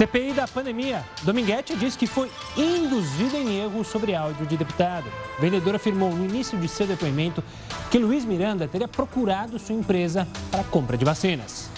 [0.00, 1.04] CPI da pandemia.
[1.24, 5.04] Dominguete diz que foi induzido em erro sobre áudio de deputado.
[5.36, 7.44] O vendedor afirmou no início de seu depoimento
[7.90, 11.68] que Luiz Miranda teria procurado sua empresa para compra de vacinas.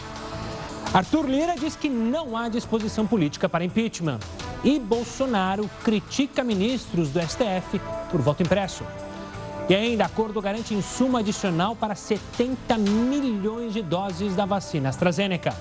[0.95, 4.21] Arthur Lira diz que não há disposição política para impeachment.
[4.63, 8.85] E Bolsonaro critica ministros do STF por voto impresso.
[9.69, 15.53] E ainda, acordo garante insumo adicional para 70 milhões de doses da vacina AstraZeneca.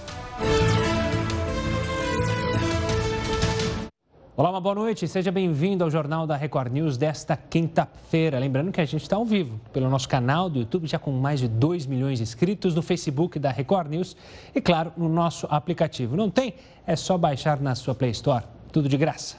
[4.41, 5.07] Olá, uma boa noite.
[5.07, 8.39] Seja bem-vindo ao Jornal da Record News desta quinta-feira.
[8.39, 11.39] Lembrando que a gente está ao vivo pelo nosso canal do YouTube, já com mais
[11.39, 14.17] de 2 milhões de inscritos, no Facebook da Record News
[14.55, 16.15] e, claro, no nosso aplicativo.
[16.15, 16.55] Não tem?
[16.87, 18.43] É só baixar na sua Play Store.
[18.71, 19.37] Tudo de graça.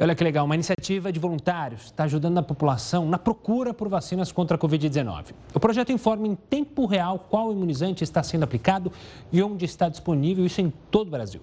[0.00, 4.32] Olha que legal, uma iniciativa de voluntários está ajudando a população na procura por vacinas
[4.32, 5.26] contra a Covid-19.
[5.54, 8.90] O projeto informa em tempo real qual imunizante está sendo aplicado
[9.30, 11.42] e onde está disponível, isso em todo o Brasil.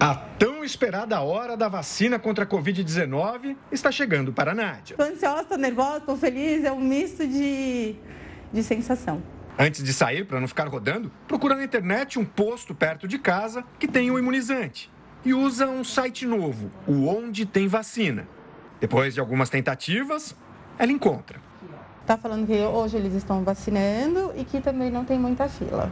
[0.00, 4.94] A tão esperada hora da vacina contra a Covid-19 está chegando para a Nádia.
[4.94, 7.96] Estou ansiosa, estou nervosa, estou feliz, é um misto de,
[8.52, 9.22] de sensação.
[9.58, 13.64] Antes de sair, para não ficar rodando, procura na internet um posto perto de casa
[13.78, 14.90] que tenha um imunizante
[15.24, 18.28] e usa um site novo, o Onde Tem Vacina.
[18.80, 20.36] Depois de algumas tentativas,
[20.78, 21.40] ela encontra.
[22.02, 25.90] Está falando que hoje eles estão vacinando e que também não tem muita fila.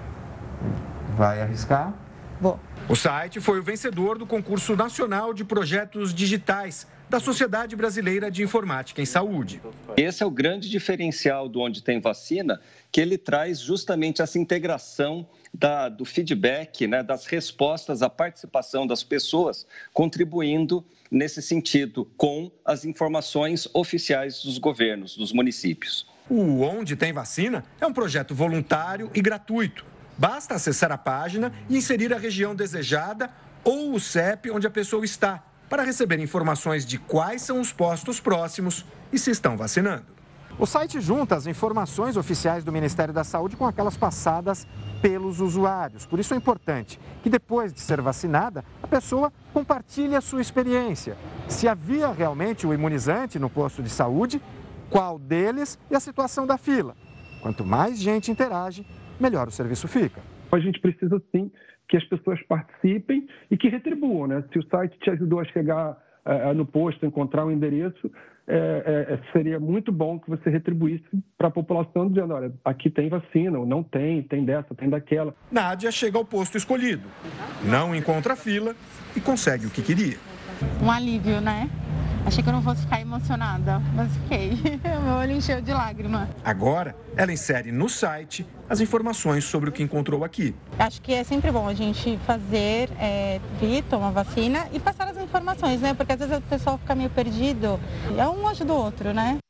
[1.16, 1.94] Vai arriscar?
[2.42, 2.58] Vou.
[2.88, 8.42] O site foi o vencedor do concurso nacional de projetos digitais da Sociedade Brasileira de
[8.42, 9.62] Informática em Saúde.
[9.96, 15.24] Esse é o grande diferencial do Onde Tem Vacina, que ele traz justamente essa integração
[15.54, 22.84] da, do feedback, né, das respostas à participação das pessoas, contribuindo nesse sentido com as
[22.84, 26.08] informações oficiais dos governos, dos municípios.
[26.28, 31.77] O Onde Tem Vacina é um projeto voluntário e gratuito Basta acessar a página e
[31.77, 33.30] inserir a região desejada
[33.64, 38.20] ou o CEP onde a pessoa está, para receber informações de quais são os postos
[38.20, 40.04] próximos e se estão vacinando.
[40.58, 44.66] O site junta as informações oficiais do Ministério da Saúde com aquelas passadas
[45.00, 46.04] pelos usuários.
[46.04, 51.16] Por isso é importante que depois de ser vacinada, a pessoa compartilhe a sua experiência.
[51.48, 54.42] Se havia realmente o imunizante no posto de saúde,
[54.91, 56.94] qual deles e a situação da fila.
[57.41, 58.87] Quanto mais gente interage,
[59.22, 60.21] melhor o serviço fica.
[60.50, 61.50] A gente precisa sim
[61.88, 64.44] que as pessoas participem e que retribuam, né?
[64.53, 68.11] Se o site te ajudou a chegar é, no posto, encontrar um endereço,
[68.47, 71.06] é, é, seria muito bom que você retribuísse
[71.38, 75.34] para a população, dizendo: olha, aqui tem vacina, ou não tem, tem dessa, tem daquela.
[75.50, 77.09] Nádia chega ao posto escolhido,
[77.65, 78.75] não encontra fila
[79.16, 80.31] e consegue o que queria.
[80.82, 81.70] Um alívio, né?
[82.24, 84.52] Achei que eu não fosse ficar emocionada, mas fiquei.
[85.04, 86.28] Meu olho encheu de lágrima.
[86.44, 90.54] Agora, ela insere no site as informações sobre o que encontrou aqui.
[90.78, 95.18] Acho que é sempre bom a gente fazer, é, vir, tomar vacina e passar as
[95.18, 95.94] informações, né?
[95.94, 97.78] Porque às vezes o pessoal fica meio perdido.
[98.16, 99.41] É um ajuda o outro, né?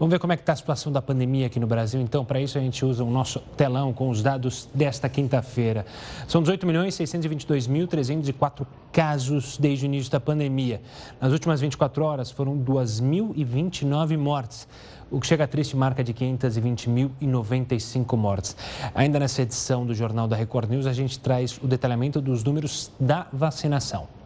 [0.00, 2.00] Vamos ver como é que está a situação da pandemia aqui no Brasil.
[2.00, 5.84] Então, para isso a gente usa o nosso telão com os dados desta quinta-feira.
[6.26, 10.80] São 18 milhões 622 mil 304 casos desde o início da pandemia.
[11.20, 14.66] Nas últimas 24 horas foram 2.029 mortes,
[15.10, 18.56] o que chega a triste marca de 520.095 mortes.
[18.94, 22.90] Ainda nessa edição do Jornal da Record News, a gente traz o detalhamento dos números
[22.98, 24.19] da vacinação.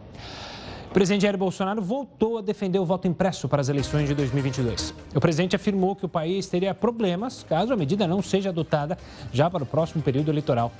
[0.95, 4.93] O presidente Jair Bolsonaro voltou a defender o voto impresso para as eleições de 2022.
[5.13, 8.97] O presidente afirmou que o país teria problemas caso a medida não seja adotada
[9.33, 10.71] já para o próximo período eleitoral.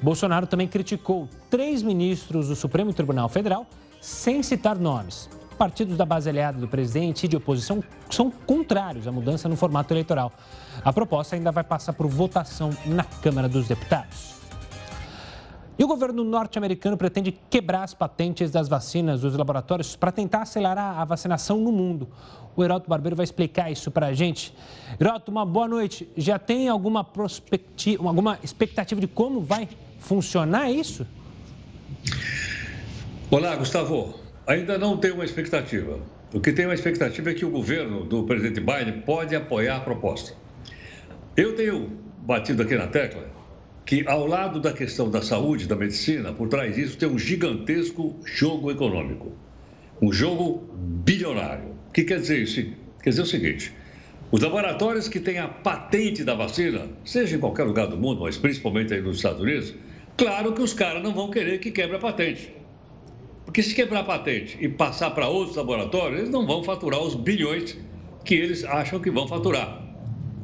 [0.00, 3.66] Bolsonaro também criticou três ministros do Supremo Tribunal Federal,
[4.00, 5.28] sem citar nomes.
[5.58, 9.92] Partidos da base aliada do presidente e de oposição são contrários à mudança no formato
[9.92, 10.32] eleitoral.
[10.82, 14.37] A proposta ainda vai passar por votação na Câmara dos Deputados.
[15.78, 20.98] E o governo norte-americano pretende quebrar as patentes das vacinas dos laboratórios para tentar acelerar
[20.98, 22.08] a vacinação no mundo.
[22.56, 24.52] O Heroto Barbeiro vai explicar isso para a gente.
[25.00, 26.08] Heroto, uma boa noite.
[26.16, 29.68] Já tem alguma, prospectiva, alguma expectativa de como vai
[30.00, 31.06] funcionar isso?
[33.30, 34.18] Olá, Gustavo.
[34.48, 36.00] Ainda não tem uma expectativa.
[36.34, 39.80] O que tem uma expectativa é que o governo do presidente Biden pode apoiar a
[39.80, 40.34] proposta.
[41.36, 41.96] Eu tenho
[42.26, 43.37] batido aqui na tecla
[43.88, 48.20] que, ao lado da questão da saúde, da medicina, por trás disso tem um gigantesco
[48.22, 49.32] jogo econômico.
[50.02, 50.68] Um jogo
[51.06, 51.70] bilionário.
[51.88, 52.70] O que quer dizer isso?
[53.02, 53.72] Quer dizer o seguinte:
[54.30, 58.36] os laboratórios que têm a patente da vacina, seja em qualquer lugar do mundo, mas
[58.36, 59.74] principalmente aí nos Estados Unidos,
[60.18, 62.52] claro que os caras não vão querer que quebre a patente.
[63.46, 67.14] Porque se quebrar a patente e passar para outros laboratórios, eles não vão faturar os
[67.14, 67.74] bilhões
[68.22, 69.82] que eles acham que vão faturar.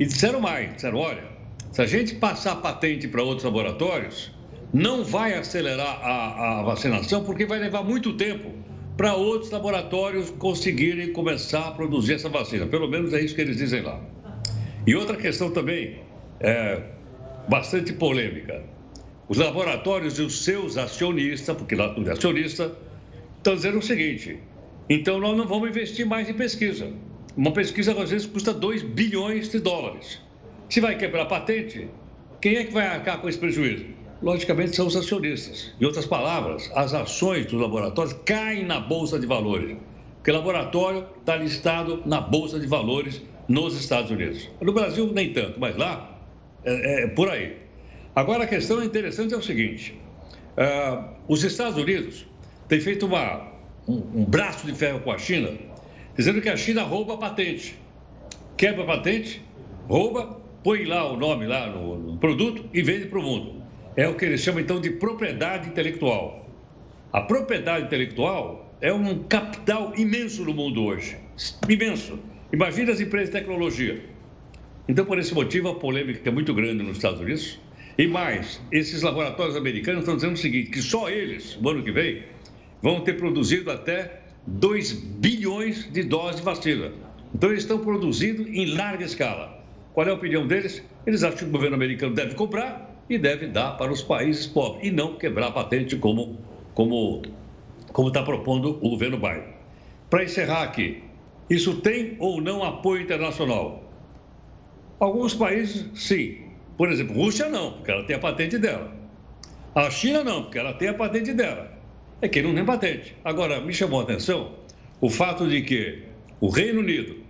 [0.00, 1.33] E disseram mais, disseram, olha,
[1.75, 4.31] se a gente passar patente para outros laboratórios,
[4.73, 8.53] não vai acelerar a, a vacinação porque vai levar muito tempo
[8.97, 12.65] para outros laboratórios conseguirem começar a produzir essa vacina.
[12.65, 14.00] Pelo menos é isso que eles dizem lá.
[14.87, 15.99] E outra questão também,
[16.38, 16.81] é,
[17.49, 18.62] bastante polêmica.
[19.29, 22.71] Os laboratórios e os seus acionistas, porque lá tudo é acionista,
[23.38, 24.38] estão dizendo o seguinte:
[24.88, 26.93] então nós não vamos investir mais em pesquisa.
[27.37, 30.23] Uma pesquisa às vezes custa 2 bilhões de dólares.
[30.75, 31.88] Se vai quebrar a patente,
[32.41, 33.87] quem é que vai arcar com esse prejuízo?
[34.21, 35.73] Logicamente são os acionistas.
[35.81, 39.76] Em outras palavras, as ações dos laboratórios caem na Bolsa de Valores,
[40.17, 44.50] porque laboratório está listado na Bolsa de Valores nos Estados Unidos.
[44.61, 46.19] No Brasil, nem tanto, mas lá
[46.65, 47.56] é, é por aí.
[48.17, 49.97] Agora, a questão interessante é o seguinte:
[50.59, 52.26] uh, os Estados Unidos
[52.67, 53.47] têm feito uma,
[53.87, 55.53] um, um braço de ferro com a China,
[56.17, 57.79] dizendo que a China rouba a patente.
[58.56, 59.41] Quebra a patente,
[59.87, 63.62] rouba, põe lá o nome lá no, no produto e vende para o mundo.
[63.94, 66.50] É o que eles chamam então de propriedade intelectual.
[67.12, 71.16] A propriedade intelectual é um capital imenso no mundo hoje.
[71.69, 72.19] Imenso.
[72.52, 74.02] Imagina as empresas de tecnologia.
[74.88, 77.61] Então, por esse motivo, a polêmica é muito grande nos Estados Unidos.
[77.96, 81.93] E mais, esses laboratórios americanos estão dizendo o seguinte, que só eles, no ano que
[81.93, 82.25] vem,
[82.82, 86.90] vão ter produzido até 2 bilhões de doses de vacina.
[87.34, 89.53] Então, eles estão produzindo em larga escala.
[89.94, 90.82] Qual é a opinião deles?
[91.06, 94.87] Eles acham que o governo americano deve comprar e deve dar para os países pobres
[94.87, 96.37] e não quebrar a patente como
[96.75, 97.23] como
[97.93, 99.55] como está propondo o governo Biden.
[100.11, 101.05] Para encerrar aqui,
[101.49, 103.85] isso tem ou não apoio internacional?
[104.99, 106.38] Alguns países, sim.
[106.76, 108.93] Por exemplo, Rússia não, porque ela tem a patente dela.
[109.76, 111.73] A China não, porque ela tem a patente dela.
[112.20, 113.14] É que não tem patente.
[113.25, 114.55] Agora, me chamou a atenção
[115.00, 116.02] o fato de que
[116.40, 117.24] o Reino Unido,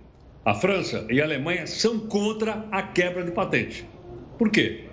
[0.45, 3.83] a França e a Alemanha são contra a quebra de patente.
[4.37, 4.83] Por quê?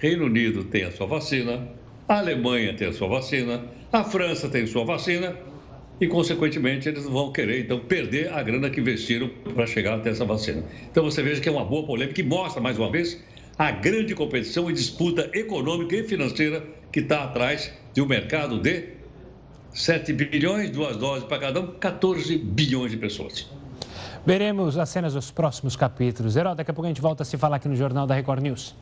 [0.00, 1.68] Reino Unido tem a sua vacina,
[2.08, 5.36] a Alemanha tem a sua vacina, a França tem a sua vacina
[6.00, 10.24] e, consequentemente, eles vão querer, então, perder a grana que investiram para chegar até essa
[10.24, 10.64] vacina.
[10.90, 13.22] Então, você veja que é uma boa polêmica que mostra, mais uma vez,
[13.56, 18.88] a grande competição e disputa econômica e financeira que está atrás de um mercado de
[19.72, 23.48] 7 bilhões, duas doses para cada um, 14 bilhões de pessoas.
[24.26, 26.36] Veremos as cenas dos próximos capítulos.
[26.36, 28.42] Herói, daqui a pouco a gente volta a se falar aqui no Jornal da Record
[28.42, 28.74] News.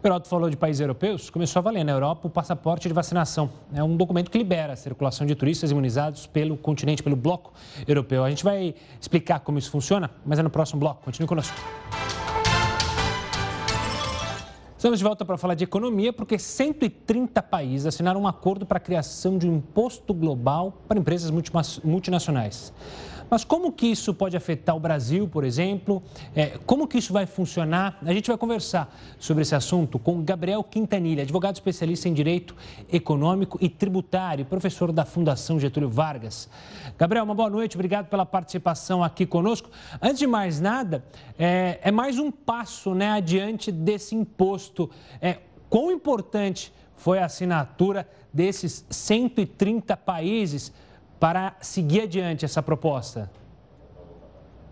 [0.00, 3.50] Peralto falou de países europeus, começou a valer na Europa o passaporte de vacinação.
[3.74, 7.52] É um documento que libera a circulação de turistas imunizados pelo continente, pelo bloco
[7.86, 8.24] europeu.
[8.24, 11.02] A gente vai explicar como isso funciona, mas é no próximo bloco.
[11.04, 11.56] Continue conosco.
[14.76, 18.80] Estamos de volta para falar de economia, porque 130 países assinaram um acordo para a
[18.80, 21.32] criação de um imposto global para empresas
[21.82, 22.72] multinacionais.
[23.28, 26.02] Mas como que isso pode afetar o Brasil, por exemplo?
[26.34, 27.98] É, como que isso vai funcionar?
[28.04, 32.54] A gente vai conversar sobre esse assunto com Gabriel Quintanilha, advogado especialista em Direito
[32.92, 36.48] Econômico e Tributário, professor da Fundação Getúlio Vargas.
[36.96, 39.70] Gabriel, uma boa noite, obrigado pela participação aqui conosco.
[40.00, 41.04] Antes de mais nada,
[41.38, 44.88] é, é mais um passo né, adiante desse imposto.
[45.20, 45.38] É,
[45.68, 50.72] quão importante foi a assinatura desses 130 países
[51.26, 53.28] para seguir adiante essa proposta?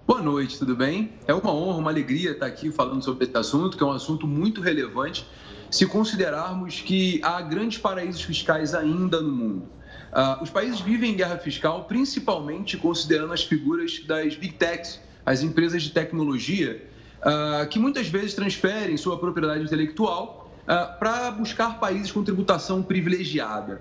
[0.06, 1.14] Boa noite, tudo bem?
[1.26, 4.24] É uma honra, uma alegria estar aqui falando sobre esse assunto, que é um assunto
[4.24, 5.26] muito relevante,
[5.68, 9.68] se considerarmos que há grandes paraísos fiscais ainda no mundo.
[10.12, 15.42] Uh, os países vivem em guerra fiscal, principalmente considerando as figuras das big techs, as
[15.42, 22.12] empresas de tecnologia, uh, que muitas vezes transferem sua propriedade intelectual uh, para buscar países
[22.12, 23.80] com tributação privilegiada.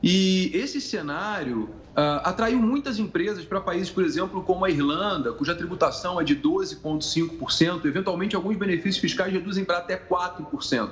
[0.00, 5.54] E esse cenário uh, atraiu muitas empresas para países, por exemplo, como a Irlanda, cuja
[5.54, 10.90] tributação é de 12,5%, eventualmente alguns benefícios fiscais reduzem para até 4%.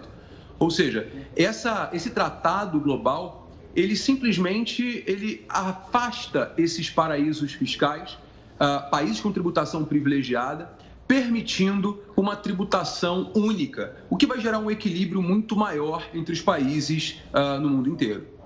[0.59, 9.21] Ou seja, essa, esse tratado global, ele simplesmente ele afasta esses paraísos fiscais, uh, países
[9.21, 10.71] com tributação privilegiada,
[11.09, 17.21] permitindo uma tributação única, o que vai gerar um equilíbrio muito maior entre os países
[17.35, 18.40] uh, no mundo inteiro.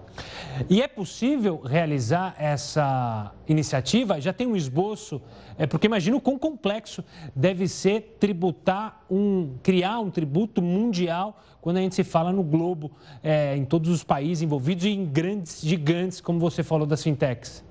[0.68, 4.20] E é possível realizar essa iniciativa?
[4.20, 5.20] Já tem um esboço,
[5.58, 11.80] é porque imagino quão complexo deve ser tributar um, criar um tributo mundial quando a
[11.80, 12.90] gente se fala no globo,
[13.22, 17.64] é, em todos os países envolvidos e em grandes gigantes, como você falou das fintechs.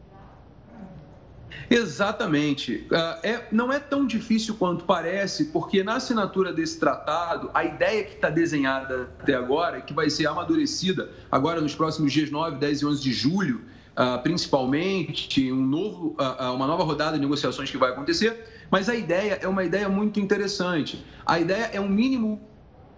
[1.73, 2.85] Exatamente.
[2.91, 8.03] Uh, é, não é tão difícil quanto parece, porque na assinatura desse tratado, a ideia
[8.03, 12.81] que está desenhada até agora, que vai ser amadurecida agora nos próximos dias 9, 10
[12.81, 13.61] e 11 de julho,
[13.97, 18.95] uh, principalmente, um novo, uh, uma nova rodada de negociações que vai acontecer, mas a
[18.95, 21.03] ideia é uma ideia muito interessante.
[21.25, 22.39] A ideia é um mínimo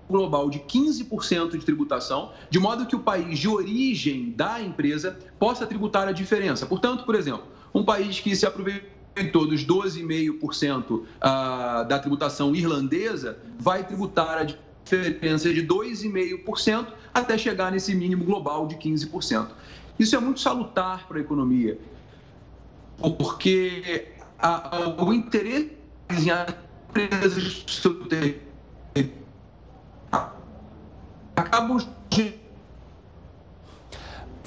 [0.09, 5.65] global de 15% de tributação, de modo que o país de origem da empresa possa
[5.65, 6.65] tributar a diferença.
[6.65, 13.85] Portanto, por exemplo, um país que se aproveitou dos 12,5% ah, da tributação irlandesa vai
[13.85, 19.47] tributar a diferença de 2,5% até chegar nesse mínimo global de 15%.
[19.99, 21.77] Isso é muito salutar para a economia,
[22.97, 24.07] porque
[24.97, 25.71] o interesse
[26.09, 26.29] em
[26.89, 27.65] empresas
[31.35, 31.77] acabam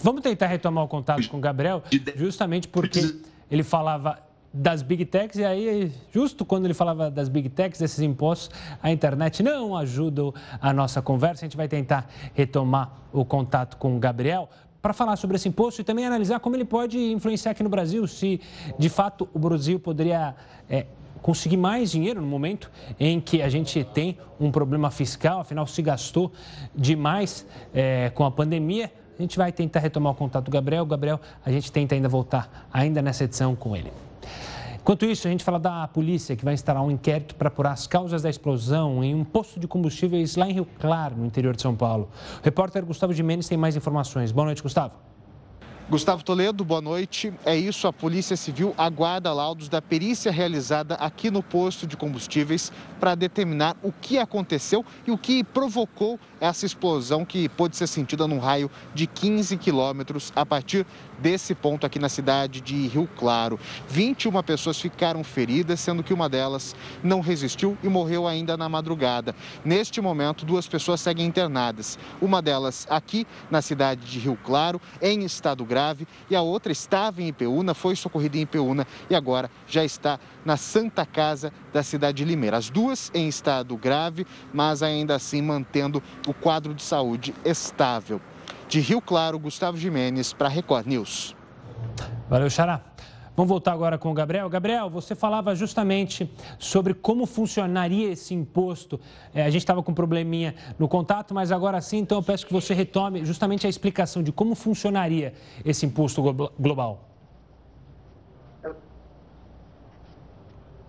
[0.09, 1.83] Vamos tentar retomar o contato com o Gabriel,
[2.17, 3.15] justamente porque
[3.51, 4.19] ele falava
[4.51, 8.49] das big techs e aí, justo quando ele falava das big techs, desses impostos,
[8.83, 10.23] a internet não ajuda
[10.63, 11.45] a nossa conversa.
[11.45, 14.49] A gente vai tentar retomar o contato com o Gabriel
[14.81, 18.07] para falar sobre esse imposto e também analisar como ele pode influenciar aqui no Brasil,
[18.07, 18.41] se
[18.79, 20.35] de fato o Brasil poderia
[20.71, 20.87] é,
[21.21, 25.83] conseguir mais dinheiro no momento em que a gente tem um problema fiscal, afinal se
[25.83, 26.33] gastou
[26.75, 28.91] demais é, com a pandemia.
[29.19, 30.87] A gente vai tentar retomar o contato do Gabriel.
[30.87, 33.93] Gabriel, a gente tenta ainda voltar ainda nessa edição com ele.
[34.81, 37.87] Enquanto isso, a gente fala da polícia que vai instalar um inquérito para apurar as
[37.87, 41.61] causas da explosão em um posto de combustíveis lá em Rio Claro, no interior de
[41.61, 42.09] São Paulo.
[42.41, 44.33] O repórter Gustavo de Mendes tem mais informações.
[44.33, 44.95] Boa noite, Gustavo.
[45.91, 47.33] Gustavo Toledo, boa noite.
[47.47, 52.71] É isso, a Polícia Civil aguarda laudos da perícia realizada aqui no posto de combustíveis
[53.01, 58.29] para determinar o que aconteceu e o que provocou essa explosão que pôde ser sentida
[58.29, 60.85] num raio de 15 quilômetros a partir
[61.19, 63.59] desse ponto aqui na cidade de Rio Claro.
[63.89, 69.35] 21 pessoas ficaram feridas, sendo que uma delas não resistiu e morreu ainda na madrugada.
[69.65, 71.99] Neste momento, duas pessoas seguem internadas.
[72.21, 75.78] Uma delas aqui na cidade de Rio Claro, em estado grave,
[76.29, 80.57] e a outra estava em Ipeúna, foi socorrida em Ipeúna e agora já está na
[80.57, 82.57] Santa Casa da cidade de Limeira.
[82.57, 88.21] As duas em estado grave, mas ainda assim mantendo o quadro de saúde estável.
[88.69, 91.35] De Rio Claro, Gustavo Jimenez para Record News.
[92.29, 92.83] Valeu, Xará.
[93.39, 94.51] Vamos voltar agora com o Gabriel.
[94.51, 96.29] Gabriel, você falava justamente
[96.59, 98.99] sobre como funcionaria esse imposto.
[99.33, 102.45] É, a gente estava com um probleminha no contato, mas agora sim, então eu peço
[102.45, 106.21] que você retome justamente a explicação de como funcionaria esse imposto
[106.59, 107.09] global.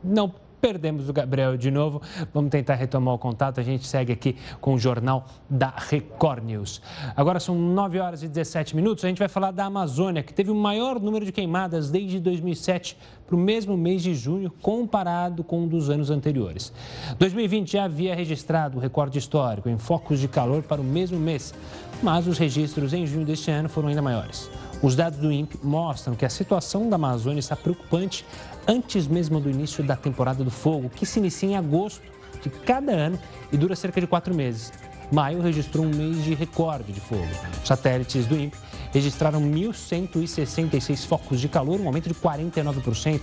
[0.03, 2.01] Não Perdemos o Gabriel de novo.
[2.33, 3.59] Vamos tentar retomar o contato.
[3.59, 6.81] A gente segue aqui com o jornal da Record News.
[7.15, 9.05] Agora são 9 horas e 17 minutos.
[9.05, 12.97] A gente vai falar da Amazônia, que teve o maior número de queimadas desde 2007
[13.25, 16.73] para o mesmo mês de junho, comparado com um dos anos anteriores.
[17.19, 21.53] 2020 já havia registrado o recorde histórico em focos de calor para o mesmo mês,
[22.01, 24.49] mas os registros em junho deste ano foram ainda maiores.
[24.81, 28.25] Os dados do INPE mostram que a situação da Amazônia está preocupante
[28.69, 32.03] antes mesmo do início da temporada do fogo, que se inicia em agosto
[32.43, 33.19] de cada ano
[33.51, 34.71] e dura cerca de quatro meses.
[35.11, 37.27] Maio registrou um mês de recorde de fogo.
[37.65, 38.55] Satélites do INPE
[38.93, 43.21] registraram 1.166 focos de calor, um aumento de 49%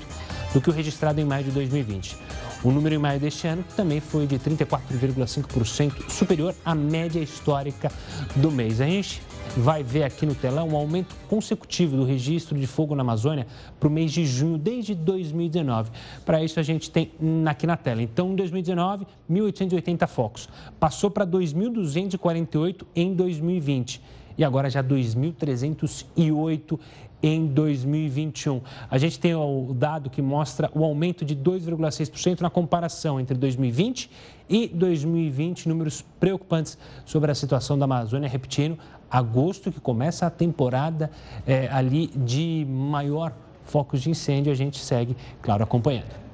[0.53, 2.17] do que o registrado em maio de 2020.
[2.65, 7.93] O número em maio deste ano também foi de 34,5% superior à média histórica
[8.35, 8.81] do mês.
[8.81, 9.23] A gente
[9.57, 13.47] vai ver aqui no telão um aumento consecutivo do registro de fogo na Amazônia
[13.79, 15.91] para o mês de junho desde 2019.
[16.25, 17.13] Para isso a gente tem
[17.47, 18.03] aqui na tela.
[18.03, 20.49] Então, em 2019, 1.880 focos.
[20.79, 24.03] Passou para 2.248 em 2020
[24.39, 26.79] e agora já 2.308
[27.23, 28.61] em 2021.
[28.91, 34.11] A gente tem o dado que mostra o aumento de 2,6% na comparação entre 2020
[34.49, 38.79] e 2020, números preocupantes sobre a situação da Amazônia, repetindo,
[39.11, 41.11] agosto que começa a temporada
[41.47, 43.33] é, ali de maior
[43.65, 46.26] focos de incêndio, a gente segue, claro, acompanhando.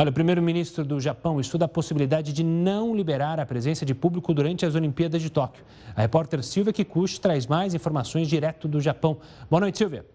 [0.00, 4.32] Olha, o primeiro-ministro do Japão estuda a possibilidade de não liberar a presença de público
[4.32, 5.64] durante as Olimpíadas de Tóquio.
[5.96, 9.16] A repórter Silvia Kikuchi traz mais informações direto do Japão.
[9.50, 10.06] Boa noite, Silvia.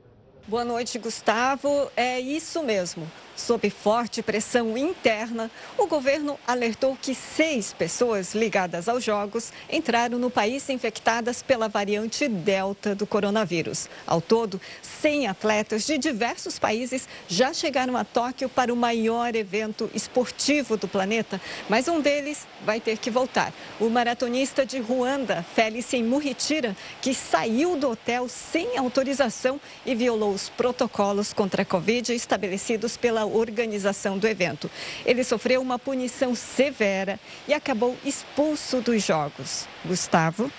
[0.46, 1.90] Boa noite, Gustavo.
[1.96, 3.10] É isso mesmo.
[3.36, 10.30] Sob forte pressão interna, o governo alertou que seis pessoas ligadas aos Jogos entraram no
[10.30, 13.90] país infectadas pela variante Delta do coronavírus.
[14.06, 19.90] Ao todo, 100 atletas de diversos países já chegaram a Tóquio para o maior evento
[19.96, 23.52] esportivo do planeta, mas um deles vai ter que voltar.
[23.80, 30.50] O maratonista de Ruanda, Félicien Murritira, que saiu do hotel sem autorização e violou os
[30.50, 34.70] protocolos contra a Covid estabelecidos pela organização do evento.
[35.06, 39.68] Ele sofreu uma punição severa e acabou expulso dos Jogos.
[39.86, 40.52] Gustavo.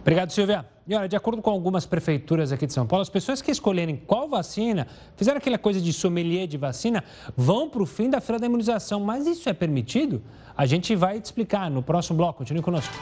[0.00, 0.66] Obrigado, Silvia.
[0.86, 3.96] E olha, de acordo com algumas prefeituras aqui de São Paulo, as pessoas que escolherem
[3.96, 7.04] qual vacina, fizeram aquela coisa de sommelier de vacina,
[7.36, 8.98] vão para o fim da fila da imunização.
[8.98, 10.20] Mas isso é permitido?
[10.56, 12.38] A gente vai te explicar no próximo bloco.
[12.38, 12.92] Continue conosco.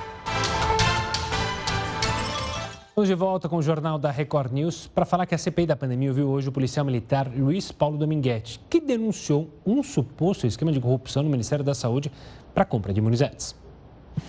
[2.99, 5.77] Estamos de volta com o Jornal da Record News para falar que a CPI da
[5.77, 10.81] pandemia ouviu hoje o policial militar Luiz Paulo Dominguete, que denunciou um suposto esquema de
[10.81, 12.11] corrupção no Ministério da Saúde
[12.53, 13.55] para compra de imunizantes.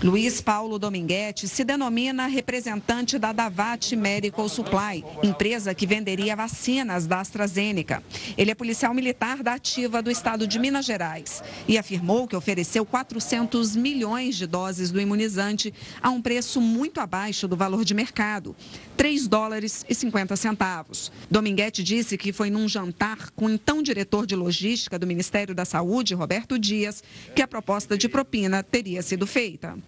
[0.03, 7.19] Luiz Paulo Dominguete se denomina representante da Davat Medical Supply, empresa que venderia vacinas da
[7.19, 8.03] AstraZeneca.
[8.37, 12.85] Ele é policial militar da ativa do estado de Minas Gerais e afirmou que ofereceu
[12.85, 18.55] 400 milhões de doses do imunizante a um preço muito abaixo do valor de mercado,
[18.95, 21.11] 3 dólares e 50 centavos.
[21.31, 25.65] Dominguete disse que foi num jantar com o então diretor de logística do Ministério da
[25.65, 27.03] Saúde, Roberto Dias,
[27.35, 29.78] que a proposta de propina teria sido feita.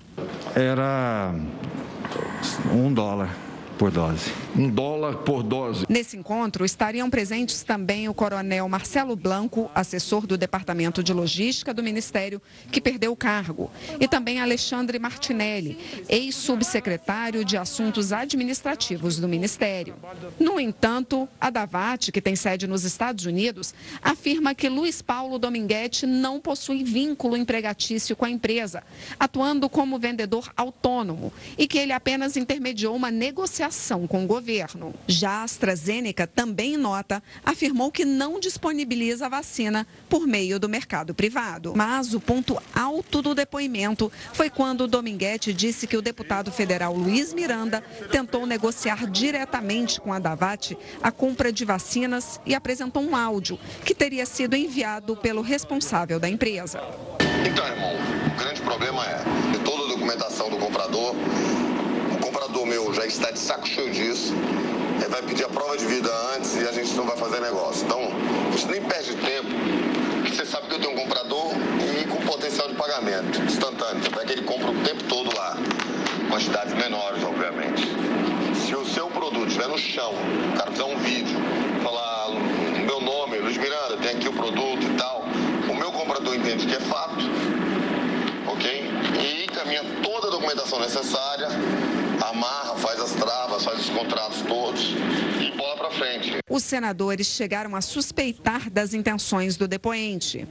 [0.56, 1.34] Era
[2.74, 3.30] um dólar
[3.82, 4.32] por dose.
[4.56, 5.88] Um dólar por dose.
[5.90, 11.82] Nesse encontro estariam presentes também o coronel Marcelo Blanco, assessor do Departamento de Logística do
[11.82, 12.40] Ministério,
[12.72, 19.96] que perdeu o cargo, e também Alexandre Martinelli, ex-subsecretário de Assuntos Administrativos do Ministério.
[20.40, 26.06] No entanto, a Davat, que tem sede nos Estados Unidos, afirma que Luiz Paulo Dominguete
[26.06, 28.84] não possui vínculo empregatício com a empresa,
[29.20, 34.94] atuando como vendedor autônomo, e que ele apenas intermediou uma negociação negociação com o governo.
[35.08, 40.68] Já a AstraZeneca, também em nota, afirmou que não disponibiliza a vacina por meio do
[40.68, 41.74] mercado privado.
[41.76, 47.34] Mas o ponto alto do depoimento foi quando Dominguete disse que o deputado federal Luiz
[47.34, 53.58] Miranda tentou negociar diretamente com a Davat a compra de vacinas e apresentou um áudio
[53.86, 56.82] que teria sido enviado pelo responsável da empresa.
[57.46, 57.96] Então, irmão,
[58.28, 59.24] o grande problema é
[59.54, 61.16] que toda a documentação do comprador comprador
[62.72, 64.34] meu já está de saco cheio disso,
[65.10, 67.84] vai pedir a prova de vida antes e a gente não vai fazer negócio.
[67.86, 68.00] Então,
[68.50, 69.50] você nem perde tempo,
[70.26, 71.52] você sabe que eu tenho um comprador
[72.00, 75.58] e com potencial de pagamento instantâneo, até que ele compra o tempo todo lá,
[76.30, 77.90] quantidades menores, obviamente.
[78.56, 80.14] Se o seu produto estiver no chão,
[80.54, 81.38] o cara fizer um vídeo,
[81.84, 82.30] falar
[82.86, 85.26] meu nome, Luiz Miranda, tem aqui o produto e tal,
[85.70, 87.20] o meu comprador entende que é fato,
[88.48, 88.90] ok?
[89.20, 91.50] E encaminha toda a documentação necessária
[92.42, 94.96] amarra, faz as travas, faz os contratos todos
[95.40, 96.38] e bola para frente.
[96.50, 100.48] Os senadores chegaram a suspeitar das intenções do depoente.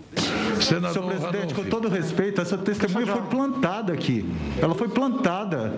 [0.63, 4.25] Senador Senhor presidente, com todo respeito, essa testemunha foi plantada aqui.
[4.63, 5.73] Ela foi plantada.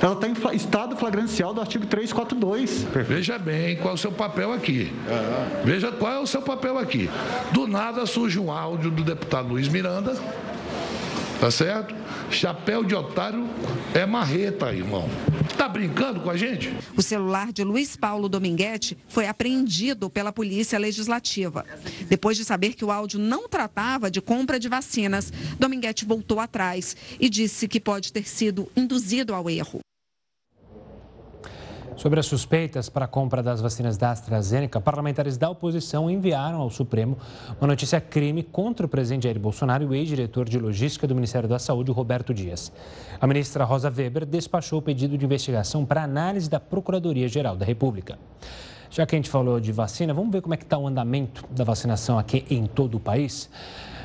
[0.00, 2.84] Ela está em estado flagrancial do artigo 342.
[3.06, 4.92] Veja bem qual é o seu papel aqui.
[5.64, 7.10] Veja qual é o seu papel aqui.
[7.52, 10.16] Do nada surge um áudio do deputado Luiz Miranda,
[11.40, 11.94] tá certo?
[12.30, 13.48] Chapéu de otário
[13.94, 15.08] é marreta, irmão.
[15.56, 16.72] Tá brincando com a gente?
[16.96, 21.64] O celular de Luiz Paulo Dominguete foi apreendido pela Polícia Legislativa.
[22.08, 26.96] Depois de saber que o áudio não tratava de compra de vacinas, Dominguete voltou atrás
[27.18, 29.80] e disse que pode ter sido induzido ao erro.
[31.98, 36.70] Sobre as suspeitas para a compra das vacinas da AstraZeneca, parlamentares da oposição enviaram ao
[36.70, 37.18] Supremo
[37.60, 41.48] uma notícia crime contra o presidente Jair Bolsonaro e o ex-diretor de logística do Ministério
[41.48, 42.70] da Saúde, Roberto Dias.
[43.20, 48.16] A ministra Rosa Weber despachou o pedido de investigação para análise da Procuradoria-Geral da República.
[48.88, 51.44] Já que a gente falou de vacina, vamos ver como é que está o andamento
[51.50, 53.50] da vacinação aqui em todo o país.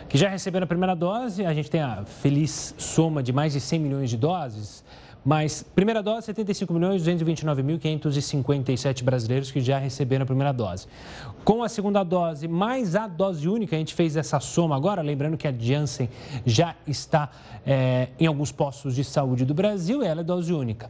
[0.09, 3.59] Que já receberam a primeira dose, a gente tem a feliz soma de mais de
[3.59, 4.83] 100 milhões de doses.
[5.25, 10.87] Mas, primeira dose, 75 milhões 229.557 brasileiros que já receberam a primeira dose.
[11.45, 15.37] Com a segunda dose, mais a dose única, a gente fez essa soma agora, lembrando
[15.37, 16.09] que a Janssen
[16.45, 17.29] já está
[17.65, 20.89] é, em alguns postos de saúde do Brasil ela é dose única.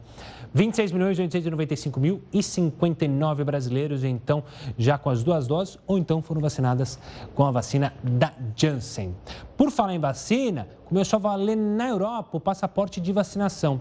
[0.54, 4.44] 26 milhões 895 mil e 59 brasileiros, então,
[4.78, 6.96] já com as duas doses, ou então foram vacinadas
[7.34, 9.14] com a vacina da Janssen.
[9.56, 13.80] Por falar em vacina, começou a valer na Europa o passaporte de vacinação.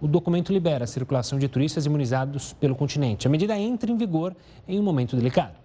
[0.00, 3.26] O documento libera a circulação de turistas imunizados pelo continente.
[3.26, 4.34] A medida entra em vigor
[4.66, 5.63] em um momento delicado.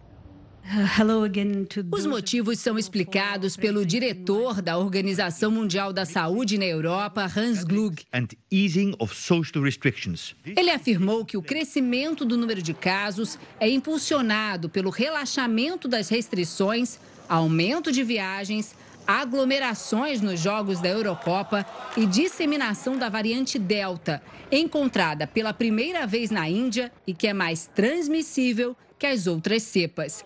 [1.92, 8.06] Os motivos são explicados pelo diretor da Organização Mundial da Saúde na Europa, Hans Glug.
[10.46, 17.00] Ele afirmou que o crescimento do número de casos é impulsionado pelo relaxamento das restrições,
[17.28, 18.76] aumento de viagens,
[19.08, 21.66] aglomerações nos Jogos da Eurocopa
[21.98, 27.66] e disseminação da variante Delta, encontrada pela primeira vez na Índia e que é mais
[27.66, 30.24] transmissível que as outras cepas.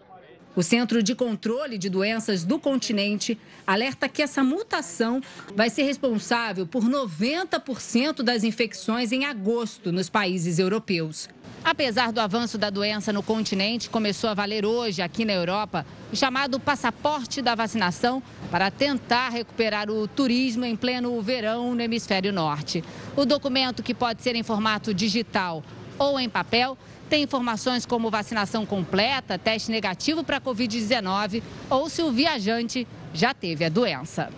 [0.56, 5.20] O Centro de Controle de Doenças do continente alerta que essa mutação
[5.56, 11.28] vai ser responsável por 90% das infecções em agosto nos países europeus.
[11.64, 16.16] Apesar do avanço da doença no continente, começou a valer hoje, aqui na Europa, o
[16.16, 22.84] chamado passaporte da vacinação para tentar recuperar o turismo em pleno verão no hemisfério norte.
[23.16, 25.64] O documento, que pode ser em formato digital
[25.98, 26.78] ou em papel,
[27.14, 33.36] tem informações como vacinação completa, teste negativo para a Covid-19 ou se o viajante já
[33.36, 34.32] teve a doença.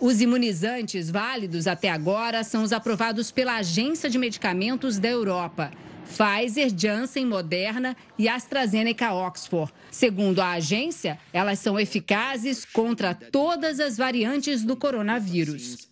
[0.00, 5.72] Os imunizantes válidos até agora são os aprovados pela Agência de Medicamentos da Europa.
[6.04, 9.72] Pfizer, Janssen, Moderna e AstraZeneca Oxford.
[9.90, 15.88] Segundo a agência, elas são eficazes contra todas as variantes do coronavírus.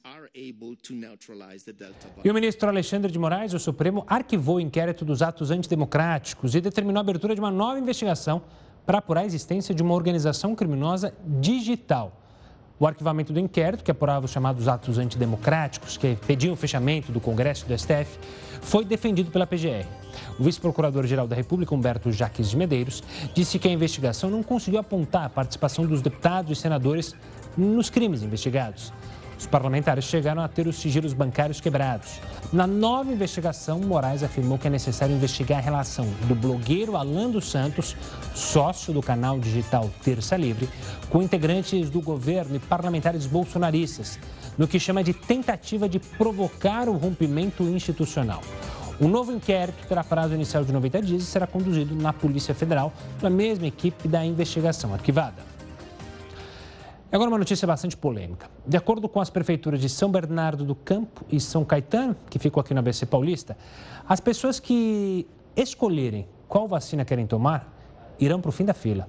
[2.25, 6.61] E o ministro Alexandre de Moraes, o Supremo, arquivou o inquérito dos atos antidemocráticos e
[6.61, 8.43] determinou a abertura de uma nova investigação
[8.85, 12.21] para apurar a existência de uma organização criminosa digital.
[12.81, 17.21] O arquivamento do inquérito, que apurava os chamados atos antidemocráticos, que pediam o fechamento do
[17.21, 18.19] Congresso e do STF,
[18.61, 19.87] foi defendido pela PGR.
[20.37, 25.27] O vice-procurador-geral da República, Humberto Jaques de Medeiros, disse que a investigação não conseguiu apontar
[25.27, 27.15] a participação dos deputados e senadores
[27.57, 28.93] nos crimes investigados.
[29.39, 32.21] Os parlamentares chegaram a ter os sigilos bancários quebrados.
[32.53, 37.51] Na nova investigação, Moraes afirmou que é necessário investigar a relação do blogueiro Alan dos
[37.51, 37.97] Santos,
[38.35, 40.69] sócio do canal digital Terça Livre,
[41.11, 44.19] com integrantes do governo e parlamentares bolsonaristas,
[44.57, 48.41] no que chama de tentativa de provocar o rompimento institucional.
[49.01, 52.93] O novo inquérito terá prazo inicial de 90 dias e será conduzido na Polícia Federal
[53.19, 55.54] pela mesma equipe da investigação arquivada.
[57.15, 58.51] Agora uma notícia bastante polêmica.
[58.67, 62.61] De acordo com as prefeituras de São Bernardo do Campo e São Caetano, que ficam
[62.61, 63.57] aqui na ABC Paulista,
[64.09, 65.25] as pessoas que
[65.57, 67.73] escolherem qual vacina querem tomar
[68.19, 69.09] irão para o fim da fila.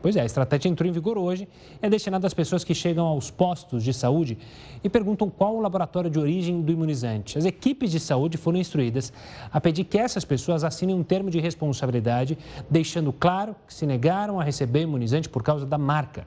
[0.00, 1.48] Pois é, a estratégia entrou em vigor hoje
[1.80, 4.38] é destinada às pessoas que chegam aos postos de saúde
[4.84, 7.36] e perguntam qual o laboratório de origem do imunizante.
[7.36, 9.12] As equipes de saúde foram instruídas
[9.50, 12.38] a pedir que essas pessoas assinem um termo de responsabilidade,
[12.70, 16.24] deixando claro que se negaram a receber imunizante por causa da marca.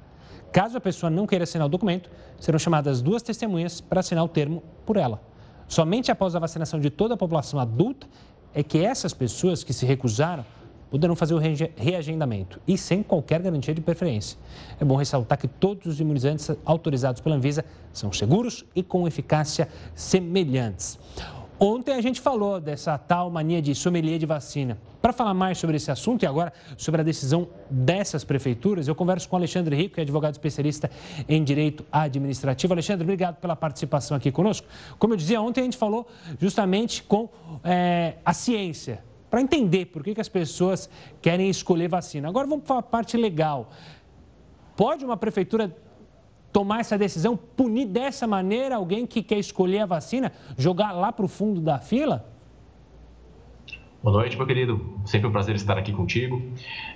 [0.55, 4.27] Caso a pessoa não queira assinar o documento, serão chamadas duas testemunhas para assinar o
[4.29, 5.21] termo por ela.
[5.67, 8.07] Somente após a vacinação de toda a população adulta
[8.53, 10.45] é que essas pessoas que se recusaram
[10.89, 11.41] poderão fazer o
[11.75, 14.39] reagendamento e sem qualquer garantia de preferência.
[14.79, 19.67] É bom ressaltar que todos os imunizantes autorizados pela Anvisa são seguros e com eficácia
[19.93, 20.97] semelhantes.
[21.59, 24.77] Ontem a gente falou dessa tal mania de sommelier de vacina.
[25.01, 29.29] Para falar mais sobre esse assunto e agora sobre a decisão dessas prefeituras, eu converso
[29.29, 30.91] com Alexandre Rico, que é advogado especialista
[31.29, 32.73] em direito administrativo.
[32.73, 34.67] Alexandre, obrigado pela participação aqui conosco.
[34.99, 36.05] Como eu dizia ontem, a gente falou
[36.39, 37.29] justamente com
[37.63, 40.89] é, a ciência, para entender por que, que as pessoas
[41.21, 42.27] querem escolher vacina.
[42.27, 43.69] Agora vamos para a parte legal.
[44.75, 45.73] Pode uma prefeitura
[46.55, 51.25] tomar essa decisão, punir dessa maneira alguém que quer escolher a vacina, jogar lá para
[51.25, 52.25] o fundo da fila?
[54.01, 54.97] Boa noite, meu querido.
[55.03, 56.41] Sempre um prazer estar aqui contigo.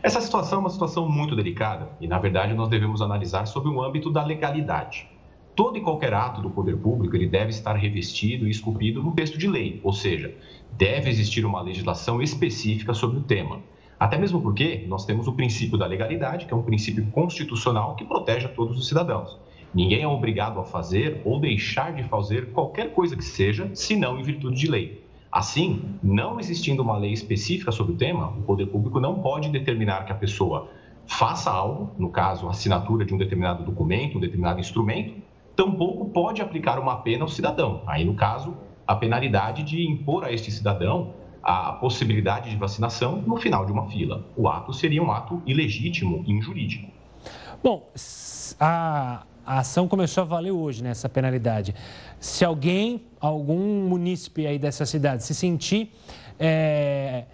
[0.02, 3.84] Essa situação é uma situação muito delicada e, na verdade, nós devemos analisar sob o
[3.84, 5.10] âmbito da legalidade.
[5.54, 9.38] Todo e qualquer ato do poder público ele deve estar revestido e esculpido no texto
[9.38, 10.34] de lei, ou seja,
[10.78, 13.60] deve existir uma legislação específica sobre o tema.
[14.00, 18.06] Até mesmo porque nós temos o princípio da legalidade, que é um princípio constitucional que
[18.06, 19.38] protege a todos os cidadãos.
[19.74, 24.24] Ninguém é obrigado a fazer ou deixar de fazer qualquer coisa que seja, senão em
[24.24, 25.04] virtude de lei.
[25.32, 30.06] Assim, não existindo uma lei específica sobre o tema, o poder público não pode determinar
[30.06, 30.70] que a pessoa
[31.06, 35.16] faça algo, no caso, a assinatura de um determinado documento, um determinado instrumento,
[35.56, 37.84] tampouco pode aplicar uma pena ao cidadão.
[37.86, 43.38] Aí, no caso, a penalidade de impor a este cidadão a possibilidade de vacinação no
[43.38, 44.26] final de uma fila.
[44.36, 46.92] O ato seria um ato ilegítimo e injurídico.
[47.64, 47.90] Bom,
[48.60, 51.74] a, a ação começou a valer hoje, né, essa penalidade.
[52.20, 55.92] Se alguém, algum munícipe aí dessa cidade se sentir
[56.40, 57.26] é,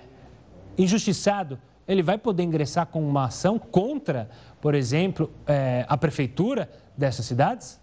[0.78, 4.30] injustiçado, ele vai poder ingressar com uma ação contra,
[4.62, 7.82] por exemplo, é, a prefeitura dessas cidades?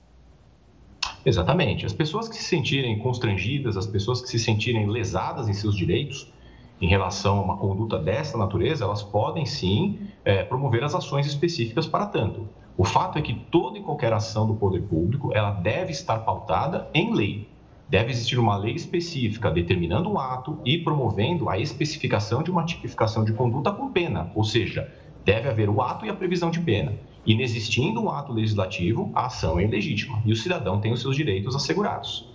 [1.27, 1.85] Exatamente.
[1.85, 6.33] As pessoas que se sentirem constrangidas, as pessoas que se sentirem lesadas em seus direitos
[6.81, 11.87] em relação a uma conduta dessa natureza, elas podem sim é, promover as ações específicas
[11.87, 12.49] para tanto.
[12.77, 16.89] O fato é que toda e qualquer ação do poder público, ela deve estar pautada
[16.95, 17.49] em lei.
[17.89, 23.25] Deve existir uma lei específica determinando o ato e promovendo a especificação de uma tipificação
[23.25, 24.91] de conduta com pena, ou seja,
[25.23, 26.95] deve haver o ato e a previsão de pena.
[27.27, 31.55] Inexistindo um ato legislativo, a ação é ilegítima e o cidadão tem os seus direitos
[31.55, 32.27] assegurados.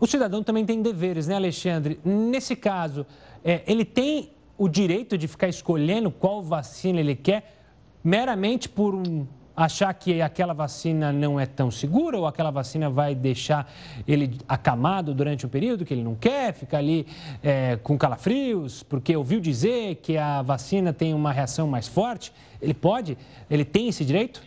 [0.00, 2.00] O cidadão também tem deveres, né, Alexandre?
[2.04, 3.06] Nesse caso,
[3.44, 7.62] é, ele tem o direito de ficar escolhendo qual vacina ele quer
[8.02, 9.24] meramente por um
[9.62, 13.70] achar que aquela vacina não é tão segura ou aquela vacina vai deixar
[14.06, 17.06] ele acamado durante um período que ele não quer, ficar ali
[17.42, 22.74] é, com calafrios, porque ouviu dizer que a vacina tem uma reação mais forte, ele
[22.74, 23.16] pode,
[23.50, 24.42] ele tem esse direito?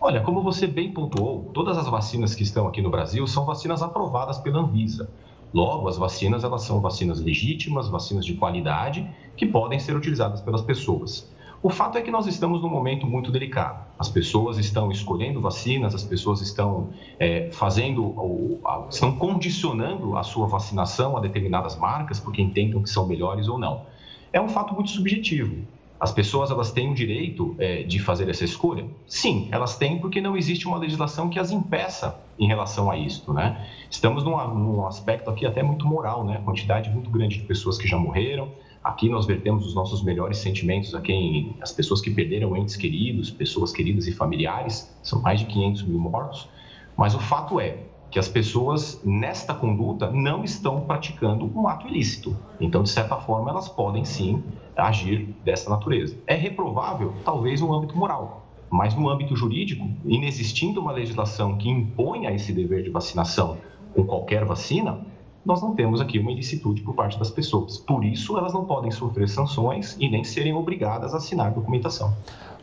[0.00, 3.82] Olha, como você bem pontuou, todas as vacinas que estão aqui no Brasil são vacinas
[3.82, 5.08] aprovadas pela Anvisa.
[5.52, 10.62] Logo, as vacinas elas são vacinas legítimas, vacinas de qualidade, que podem ser utilizadas pelas
[10.62, 11.32] pessoas.
[11.64, 13.86] O fato é que nós estamos num momento muito delicado.
[13.98, 21.16] As pessoas estão escolhendo vacinas, as pessoas estão é, fazendo, estão condicionando a sua vacinação
[21.16, 23.86] a determinadas marcas porque entendam que são melhores ou não.
[24.30, 25.66] É um fato muito subjetivo.
[25.98, 28.84] As pessoas elas têm o direito é, de fazer essa escolha?
[29.06, 33.32] Sim, elas têm porque não existe uma legislação que as impeça em relação a isso,
[33.32, 33.66] né?
[33.90, 36.42] Estamos num, num aspecto aqui até muito moral, né?
[36.44, 38.52] Quantidade muito grande de pessoas que já morreram,
[38.84, 43.30] Aqui nós vertemos os nossos melhores sentimentos a quem, as pessoas que perderam entes queridos,
[43.30, 46.50] pessoas queridas e familiares, são mais de 500 mil mortos.
[46.94, 47.78] Mas o fato é
[48.10, 52.36] que as pessoas nesta conduta não estão praticando um ato ilícito.
[52.60, 54.44] Então, de certa forma, elas podem sim
[54.76, 56.16] agir dessa natureza.
[56.26, 62.30] É reprovável, talvez, no âmbito moral, mas no âmbito jurídico, inexistindo uma legislação que imponha
[62.32, 63.56] esse dever de vacinação
[63.94, 65.00] com qualquer vacina,
[65.44, 67.78] nós não temos aqui uma ilicitude por parte das pessoas.
[67.78, 72.14] Por isso, elas não podem sofrer sanções e nem serem obrigadas a assinar documentação.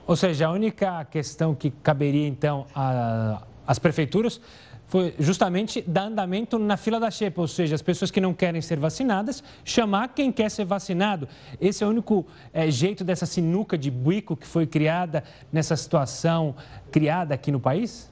[0.08, 2.66] Ou seja, a única questão que caberia, então,
[3.66, 4.42] às prefeituras
[4.92, 8.62] foi justamente dar andamento na fila da xepa, ou seja, as pessoas que não querem
[8.62, 11.30] ser vacinadas, chamar quem quer ser vacinado.
[11.62, 16.54] Esse é o único é, jeito dessa sinuca de bico que foi criada nessa situação
[16.92, 18.11] criada aqui no país?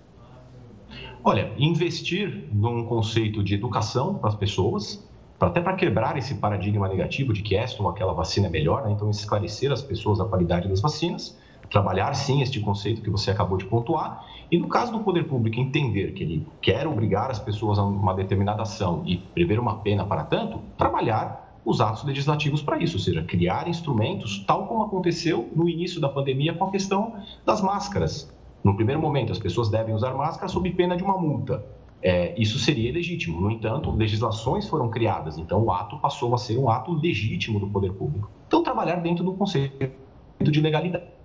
[1.21, 5.05] Olha, investir num conceito de educação para as pessoas,
[5.37, 8.91] até para quebrar esse paradigma negativo de que esta ou aquela vacina é melhor, né?
[8.91, 11.37] então esclarecer as pessoas a qualidade das vacinas,
[11.69, 15.59] trabalhar sim este conceito que você acabou de pontuar, e no caso do poder público
[15.59, 20.05] entender que ele quer obrigar as pessoas a uma determinada ação e prever uma pena
[20.05, 25.49] para tanto, trabalhar os atos legislativos para isso, ou seja, criar instrumentos, tal como aconteceu
[25.53, 27.13] no início da pandemia com a questão
[27.45, 28.38] das máscaras.
[28.63, 31.63] No primeiro momento, as pessoas devem usar máscara sob pena de uma multa.
[32.01, 33.39] É, isso seria legítimo.
[33.41, 37.67] No entanto, legislações foram criadas, então o ato passou a ser um ato legítimo do
[37.67, 38.29] poder público.
[38.47, 39.91] Então, trabalhar dentro do conceito
[40.39, 41.19] de legalidade.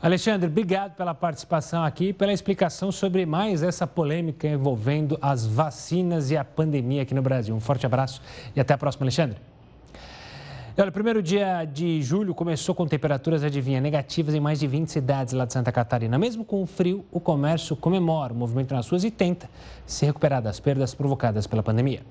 [0.00, 6.36] Alexandre, obrigado pela participação aqui, pela explicação sobre mais essa polêmica envolvendo as vacinas e
[6.36, 7.52] a pandemia aqui no Brasil.
[7.52, 8.22] Um forte abraço
[8.54, 9.38] e até a próxima, Alexandre.
[10.80, 14.86] Olha, o primeiro dia de julho começou com temperaturas, adivinha, negativas em mais de 20
[14.86, 16.16] cidades lá de Santa Catarina.
[16.16, 19.50] Mesmo com o frio, o comércio comemora o movimento nas ruas e tenta
[19.84, 22.02] se recuperar das perdas provocadas pela pandemia.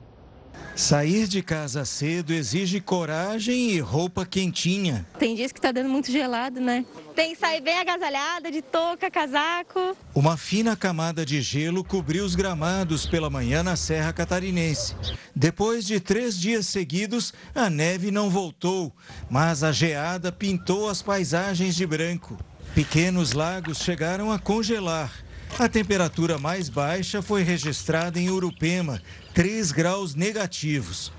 [0.78, 5.08] Sair de casa cedo exige coragem e roupa quentinha.
[5.17, 6.86] Tem dias que está dando muito gelado, né?
[7.15, 9.98] Tem que sair bem agasalhada, de touca, casaco.
[10.13, 14.96] Uma fina camada de gelo cobriu os gramados pela manhã na Serra Catarinense.
[15.36, 18.93] Depois de três dias seguidos, a neve não voltou,
[19.28, 22.38] mas a geada pintou as paisagens de branco.
[22.76, 25.12] Pequenos lagos chegaram a congelar.
[25.58, 29.02] A temperatura mais baixa foi registrada em Urupema,
[29.38, 31.12] 3 graus negativos.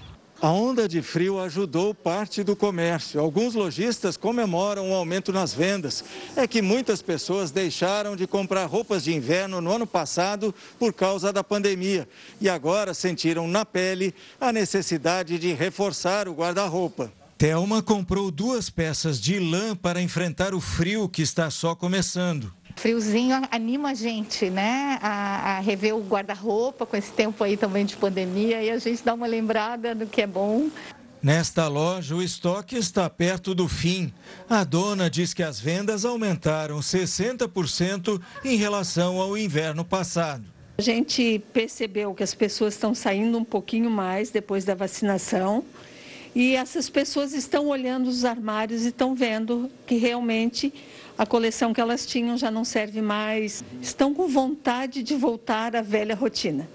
[0.43, 3.21] A onda de frio ajudou parte do comércio.
[3.21, 6.05] Alguns lojistas comemoram o aumento nas vendas.
[6.35, 11.33] É que muitas pessoas deixaram de comprar roupas de inverno no ano passado por causa
[11.33, 12.09] da pandemia
[12.41, 17.13] e agora sentiram na pele a necessidade de reforçar o guarda-roupa.
[17.39, 22.53] Thelma comprou duas peças de lã para enfrentar o frio que está só começando.
[22.79, 24.99] Friozinho anima a gente, né?
[25.03, 29.03] A, a rever o guarda-roupa com esse tempo aí também de pandemia e a gente
[29.05, 30.71] dá uma lembrada do que é bom.
[31.21, 34.13] Nesta loja, o estoque está perto do fim.
[34.49, 40.45] A dona diz que as vendas aumentaram 60% em relação ao inverno passado.
[40.79, 45.65] A gente percebeu que as pessoas estão saindo um pouquinho mais depois da vacinação.
[46.33, 50.73] E essas pessoas estão olhando os armários e estão vendo que realmente
[51.19, 55.83] a coleção que elas tinham já não serve mais, estão com vontade de voltar à
[55.83, 56.69] velha rotina.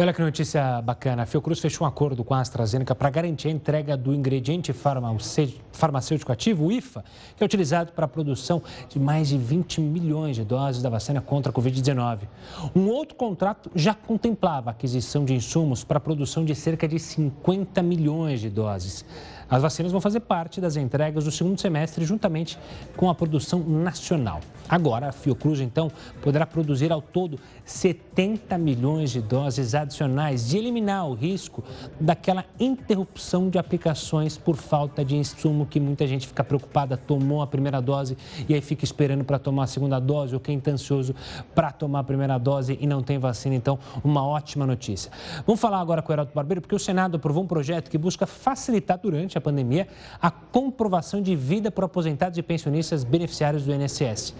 [0.00, 1.24] Olha que notícia bacana.
[1.24, 6.30] A Fiocruz fechou um acordo com a AstraZeneca para garantir a entrega do ingrediente farmacêutico
[6.30, 7.04] ativo, o IFA,
[7.36, 11.20] que é utilizado para a produção de mais de 20 milhões de doses da vacina
[11.20, 12.28] contra a Covid-19.
[12.76, 17.00] Um outro contrato já contemplava a aquisição de insumos para a produção de cerca de
[17.00, 19.04] 50 milhões de doses.
[19.50, 22.58] As vacinas vão fazer parte das entregas do segundo semestre, juntamente
[22.96, 24.40] com a produção nacional.
[24.68, 31.06] Agora, a Fiocruz, então, poderá produzir ao todo 70 milhões de doses adicionais de eliminar
[31.06, 31.62] o risco
[32.00, 37.46] daquela interrupção de aplicações por falta de insumo que muita gente fica preocupada, tomou a
[37.46, 38.16] primeira dose
[38.48, 41.14] e aí fica esperando para tomar a segunda dose, ou quem está ansioso
[41.54, 43.54] para tomar a primeira dose e não tem vacina.
[43.54, 45.12] Então, uma ótima notícia.
[45.46, 48.26] Vamos falar agora com o Heraldo Barbeiro, porque o Senado aprovou um projeto que busca
[48.26, 49.88] facilitar durante a pandemia
[50.20, 54.34] a comprovação de vida por aposentados e pensionistas beneficiários do INSS.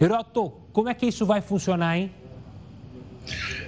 [0.00, 2.10] Heraldo, como é que isso vai funcionar, hein?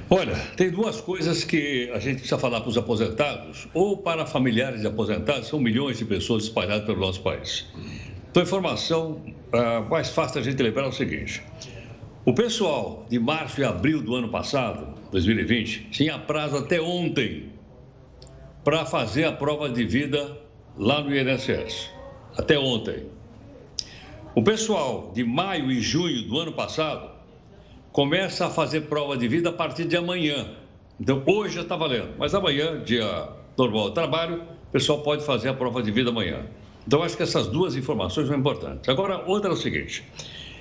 [0.08, 4.80] Olha, tem duas coisas que a gente precisa falar para os aposentados ou para familiares
[4.80, 7.66] de aposentados, são milhões de pessoas espalhadas pelo nosso país.
[8.30, 11.42] Então, a informação uh, mais fácil da gente lembrar é o seguinte:
[12.24, 17.50] o pessoal de março e abril do ano passado, 2020, tinha prazo até ontem
[18.62, 20.36] para fazer a prova de vida
[20.76, 21.90] lá no INSS.
[22.36, 23.06] Até ontem.
[24.34, 27.15] O pessoal de maio e junho do ano passado
[27.96, 30.50] começa a fazer prova de vida a partir de amanhã.
[31.00, 35.48] Então, hoje já está valendo, mas amanhã, dia normal de trabalho, o pessoal pode fazer
[35.48, 36.44] a prova de vida amanhã.
[36.86, 38.86] Então, acho que essas duas informações são importantes.
[38.90, 40.04] Agora, outra é o seguinte: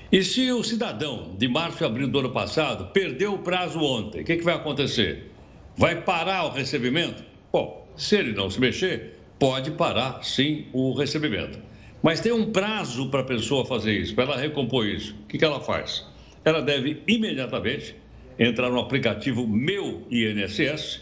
[0.09, 4.21] e se o cidadão de março e abril do ano passado perdeu o prazo ontem,
[4.21, 5.29] o que, que vai acontecer?
[5.75, 7.21] Vai parar o recebimento?
[7.51, 11.59] Bom, se ele não se mexer, pode parar sim o recebimento.
[12.01, 15.13] Mas tem um prazo para a pessoa fazer isso, para ela recompor isso.
[15.25, 16.14] O que, que ela faz?
[16.45, 17.95] Ela deve imediatamente
[18.37, 21.01] entrar no aplicativo Meu INSS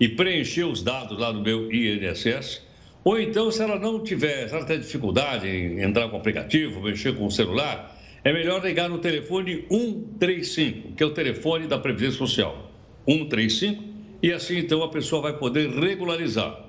[0.00, 2.62] e preencher os dados lá no Meu INSS.
[3.04, 6.80] Ou então, se ela não tiver, se ela tem dificuldade em entrar com o aplicativo,
[6.80, 11.78] mexer com o celular, é melhor ligar no telefone 135, que é o telefone da
[11.78, 12.72] Previdência Social.
[13.06, 13.84] 135,
[14.22, 16.64] e assim então a pessoa vai poder regularizar.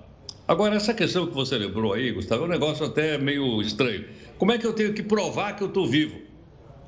[0.46, 4.04] Agora, essa questão que você lembrou aí, Gustavo, é um negócio até meio estranho.
[4.38, 6.25] Como é que eu tenho que provar que eu estou vivo?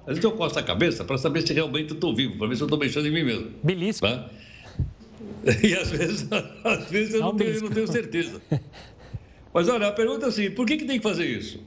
[0.07, 2.63] Às vezes eu costo a cabeça para saber se realmente estou vivo, para ver se
[2.63, 3.51] eu estou mexendo em mim mesmo.
[3.61, 4.07] Belíssimo.
[4.07, 4.29] Tá?
[5.63, 6.27] E às vezes,
[6.63, 8.41] às vezes eu não, tenho, eu não tenho certeza.
[9.53, 11.63] Mas olha, a pergunta é assim: por que, que tem que fazer isso?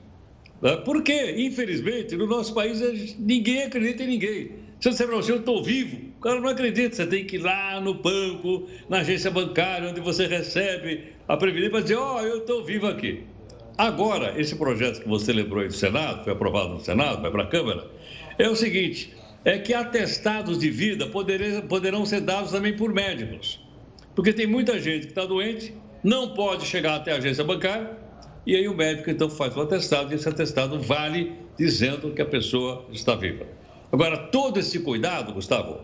[0.61, 0.77] Tá?
[0.79, 2.81] Porque, infelizmente, no nosso país
[3.19, 4.51] ninguém acredita em ninguém.
[4.81, 6.97] Se você falar assim, eu estou vivo, o cara não acredita.
[6.97, 11.71] Você tem que ir lá no banco, na agência bancária, onde você recebe a previdência,
[11.71, 13.25] para dizer: Ó, oh, eu estou vivo aqui.
[13.79, 17.45] Agora, esse projeto que você lembrou aí do Senado, foi aprovado no Senado, vai para
[17.45, 17.91] a Câmara,
[18.43, 23.61] é o seguinte: é que atestados de vida poderão, ser dados também por médicos.
[24.15, 27.97] Porque tem muita gente que está doente, não pode chegar até a agência bancária,
[28.47, 32.27] e aí o médico então faz o atestado, e esse atestado vale dizendo que a
[32.27, 33.47] pessoa está viva.
[33.93, 35.81] Agora, todo esse cuidado, Gustavo,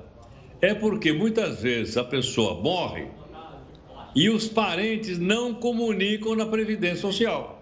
[0.60, 3.08] é porque muitas vezes a pessoa morre
[4.14, 7.55] e os parentes não comunicam na Previdência Social.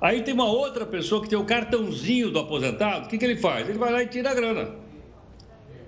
[0.00, 3.36] Aí tem uma outra pessoa que tem o cartãozinho do aposentado, o que, que ele
[3.36, 3.68] faz?
[3.68, 4.76] Ele vai lá e tira a grana.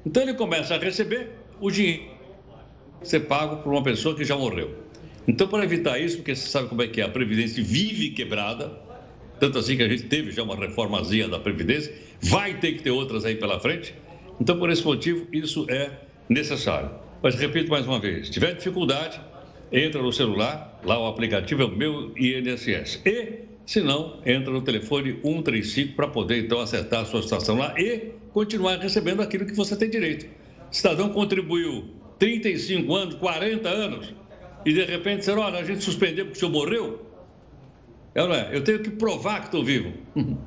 [0.04, 2.20] Então ele começa a receber o dinheiro
[3.02, 4.74] ser pago por uma pessoa que já morreu.
[5.26, 8.72] Então, para evitar isso, porque você sabe como é que é, a Previdência vive quebrada,
[9.38, 12.90] tanto assim que a gente teve já uma reformazinha da Previdência, vai ter que ter
[12.90, 13.94] outras aí pela frente.
[14.40, 15.90] Então, por esse motivo, isso é
[16.28, 16.90] necessário.
[17.22, 19.20] Mas repito mais uma vez: se tiver dificuldade,
[19.70, 23.02] entra no celular, lá o aplicativo é o meu INSS.
[23.04, 27.74] E se não, entra no telefone 135 para poder então acertar a sua situação lá
[27.78, 30.26] e continuar recebendo aquilo que você tem direito.
[30.70, 34.14] Cidadão contribuiu 35 anos, 40 anos
[34.64, 37.06] e de repente disseram, olha, a gente suspendeu porque o senhor morreu.
[38.14, 38.48] É, não é?
[38.52, 39.92] Eu tenho que provar que estou vivo.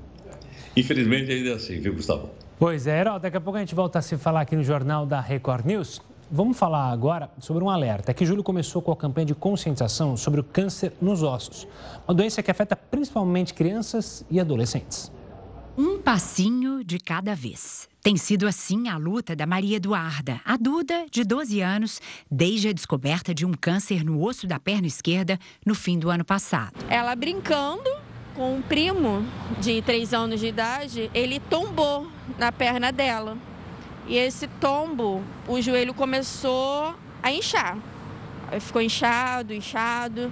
[0.75, 2.29] Infelizmente ainda é assim, viu, Gustavo?
[2.59, 5.05] Pois é, Herói, daqui a pouco a gente volta a se falar aqui no Jornal
[5.05, 6.01] da Record News.
[6.35, 8.09] Vamos falar agora sobre um alerta.
[8.09, 11.67] É que julho começou com a campanha de conscientização sobre o câncer nos ossos,
[12.07, 15.11] uma doença que afeta principalmente crianças e adolescentes.
[15.77, 17.87] Um passinho de cada vez.
[18.01, 22.73] Tem sido assim a luta da Maria Eduarda, a Duda, de 12 anos, desde a
[22.73, 26.73] descoberta de um câncer no osso da perna esquerda no fim do ano passado.
[26.89, 27.91] Ela brincando
[28.33, 29.23] com um primo
[29.61, 32.07] de 3 anos de idade, ele tombou
[32.39, 33.37] na perna dela.
[34.07, 37.77] E esse tombo, o joelho começou a inchar.
[38.59, 40.31] Ficou inchado, inchado.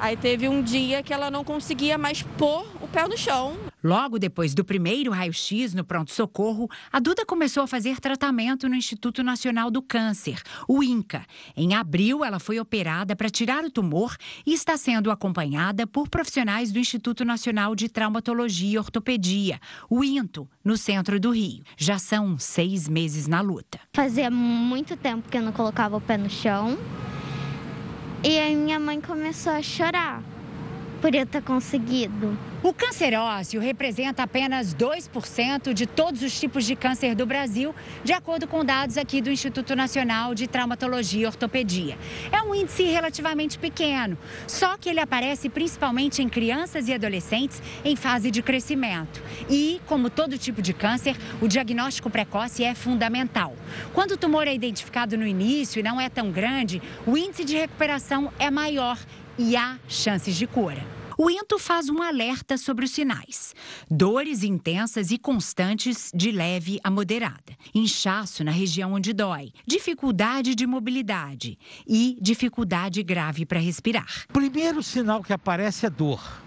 [0.00, 3.56] Aí teve um dia que ela não conseguia mais pôr o pé no chão.
[3.84, 9.22] Logo depois do primeiro raio-x no pronto-socorro, a Duda começou a fazer tratamento no Instituto
[9.22, 11.26] Nacional do Câncer, o INCA.
[11.54, 14.16] Em abril, ela foi operada para tirar o tumor
[14.46, 20.48] e está sendo acompanhada por profissionais do Instituto Nacional de Traumatologia e Ortopedia, o INTO,
[20.64, 21.62] no centro do Rio.
[21.76, 23.78] Já são seis meses na luta.
[23.92, 26.78] Fazia muito tempo que eu não colocava o pé no chão.
[28.22, 30.22] E aí minha mãe começou a chorar
[31.04, 32.38] por ter conseguido.
[32.62, 38.14] O câncer ósseo representa apenas 2% de todos os tipos de câncer do Brasil, de
[38.14, 41.98] acordo com dados aqui do Instituto Nacional de Traumatologia e Ortopedia.
[42.32, 47.94] É um índice relativamente pequeno, só que ele aparece principalmente em crianças e adolescentes em
[47.94, 49.22] fase de crescimento.
[49.50, 53.54] E, como todo tipo de câncer, o diagnóstico precoce é fundamental.
[53.92, 57.58] Quando o tumor é identificado no início e não é tão grande, o índice de
[57.58, 58.96] recuperação é maior
[59.38, 60.84] e há chances de cura.
[61.16, 63.54] O INTO faz um alerta sobre os sinais:
[63.88, 70.66] dores intensas e constantes de leve a moderada, inchaço na região onde dói, dificuldade de
[70.66, 74.26] mobilidade e dificuldade grave para respirar.
[74.32, 76.42] Primeiro sinal que aparece é dor.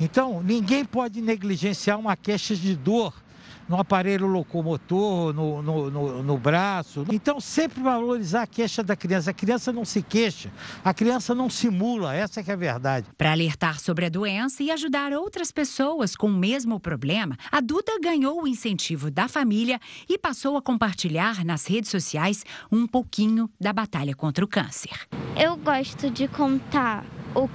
[0.00, 3.23] Então, ninguém pode negligenciar uma queixa de dor
[3.68, 7.04] no aparelho locomotor, no, no, no, no, braço.
[7.10, 9.30] Então, sempre valorizar a queixa da criança.
[9.30, 10.52] A criança não se queixa,
[10.84, 13.06] a criança não simula, essa é, é a verdade.
[13.16, 17.98] Para alertar sobre a doença e ajudar outras pessoas com o mesmo problema, a Duda
[18.02, 23.72] ganhou o incentivo da família e passou a compartilhar nas redes sociais um pouquinho da
[23.72, 25.08] batalha contra o câncer.
[25.36, 27.04] Eu gosto de contar
[27.34, 27.48] o,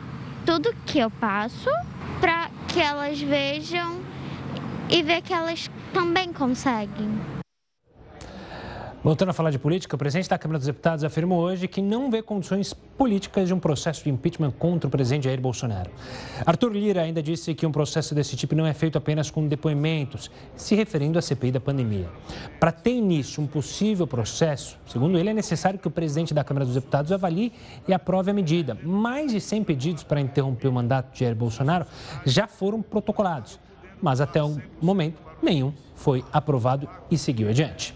[0.45, 1.69] tudo que eu passo
[2.19, 4.08] para que elas vejam
[4.89, 7.09] e ver que elas também conseguem.
[9.01, 12.11] Voltando a falar de política, o presidente da Câmara dos Deputados afirmou hoje que não
[12.11, 15.89] vê condições políticas de um processo de impeachment contra o presidente Jair Bolsonaro.
[16.45, 20.29] Arthur Lira ainda disse que um processo desse tipo não é feito apenas com depoimentos,
[20.53, 22.09] se referindo à CPI da pandemia.
[22.59, 26.65] Para ter início um possível processo, segundo ele, é necessário que o presidente da Câmara
[26.65, 27.53] dos Deputados avalie
[27.87, 28.77] e aprove a medida.
[28.83, 31.85] Mais de 100 pedidos para interromper o mandato de Jair Bolsonaro
[32.25, 33.61] já foram protocolados
[34.01, 37.95] mas até o momento nenhum foi aprovado e seguiu adiante.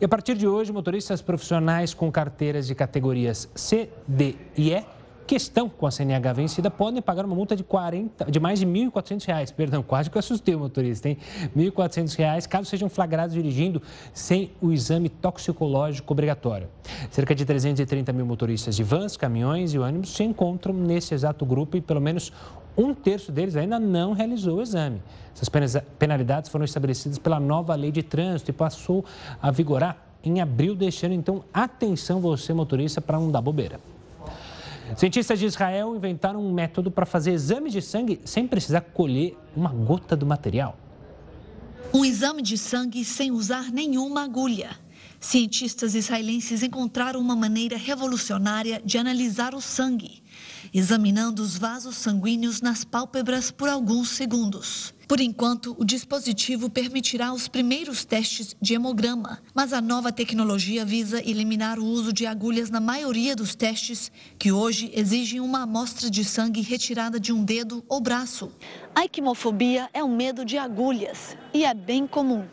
[0.00, 4.84] E a partir de hoje, motoristas profissionais com carteiras de categorias C, D e E
[5.30, 8.64] que estão com a CNH vencida podem pagar uma multa de, 40, de mais de
[8.64, 9.54] R$ 1.400.
[9.54, 11.18] Perdão, quase que eu assustei o motorista, hein?
[11.54, 13.80] R$ 1.400 caso sejam flagrados dirigindo
[14.12, 16.66] sem o exame toxicológico obrigatório.
[17.12, 21.76] Cerca de 330 mil motoristas de vans, caminhões e ônibus se encontram nesse exato grupo
[21.76, 22.32] e pelo menos
[22.80, 25.02] um terço deles ainda não realizou o exame.
[25.34, 25.48] Essas
[25.98, 29.04] penalidades foram estabelecidas pela nova lei de trânsito e passou
[29.40, 31.14] a vigorar em abril deste ano.
[31.14, 33.80] Então, atenção você, motorista, para não dar bobeira.
[34.96, 39.70] Cientistas de Israel inventaram um método para fazer exames de sangue sem precisar colher uma
[39.70, 40.76] gota do material.
[41.94, 44.70] Um exame de sangue sem usar nenhuma agulha.
[45.20, 50.19] Cientistas israelenses encontraram uma maneira revolucionária de analisar o sangue
[50.72, 54.94] examinando os vasos sanguíneos nas pálpebras por alguns segundos.
[55.10, 61.20] Por enquanto, o dispositivo permitirá os primeiros testes de hemograma, mas a nova tecnologia visa
[61.28, 66.24] eliminar o uso de agulhas na maioria dos testes, que hoje exigem uma amostra de
[66.24, 68.52] sangue retirada de um dedo ou braço.
[68.94, 72.46] A equimofobia é o medo de agulhas e é bem comum.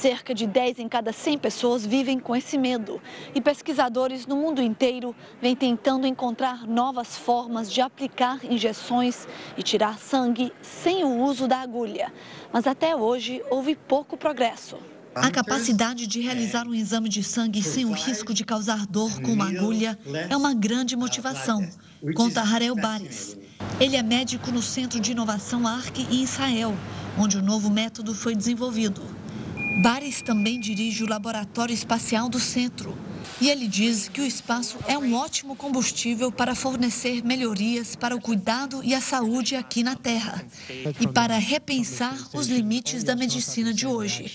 [0.00, 3.02] Cerca de 10 em cada 100 pessoas vivem com esse medo
[3.34, 9.26] e pesquisadores no mundo inteiro vêm tentando encontrar novas formas de aplicar injeções
[9.56, 12.12] e tirar sangue sem o uso da agulha.
[12.52, 14.76] Mas até hoje houve pouco progresso.
[15.16, 19.32] A capacidade de realizar um exame de sangue sem o risco de causar dor com
[19.32, 19.98] uma agulha
[20.30, 21.68] é uma grande motivação,
[22.14, 23.36] conta Harel Bares.
[23.80, 26.72] Ele é médico no Centro de Inovação ARC em Israel,
[27.18, 29.17] onde o novo método foi desenvolvido.
[29.78, 32.98] Bares também dirige o Laboratório Espacial do Centro.
[33.40, 38.20] E ele diz que o espaço é um ótimo combustível para fornecer melhorias para o
[38.20, 40.44] cuidado e a saúde aqui na Terra
[41.00, 44.34] e para repensar os limites da medicina de hoje.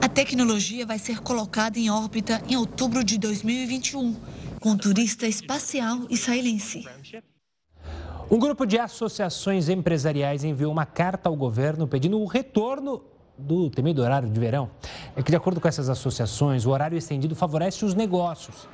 [0.00, 4.14] A tecnologia vai ser colocada em órbita em outubro de 2021,
[4.60, 6.86] com turista espacial israelense.
[8.30, 13.02] Um grupo de associações empresariais enviou uma carta ao governo pedindo o retorno
[13.40, 14.70] do temido horário de verão
[15.16, 18.68] é que, de acordo com essas associações, o horário estendido favorece os negócios.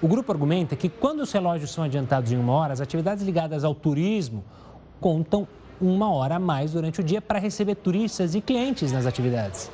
[0.00, 3.64] O grupo argumenta que, quando os relógios são adiantados em uma hora, as atividades ligadas
[3.64, 4.44] ao turismo
[5.00, 5.48] contam
[5.80, 9.70] uma hora a mais durante o dia para receber turistas e clientes nas atividades.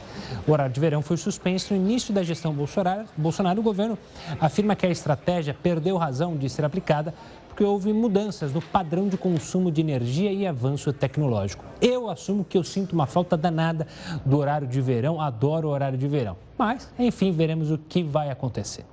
[0.47, 3.07] O horário de verão foi suspenso no início da gestão Bolsonaro.
[3.17, 3.99] Bolsonaro, o governo
[4.41, 7.15] afirma que a estratégia perdeu razão de ser aplicada
[7.57, 11.65] porque houve mudanças no padrão de consumo de energia e avanço tecnológico.
[11.81, 13.87] Eu assumo que eu sinto uma falta danada
[14.27, 16.37] do horário de verão, adoro o horário de verão.
[16.59, 18.85] Mas, enfim, veremos o que vai acontecer.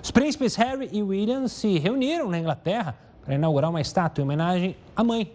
[0.00, 4.76] Os príncipes Harry e William se reuniram na Inglaterra para inaugurar uma estátua em homenagem
[4.94, 5.28] à mãe,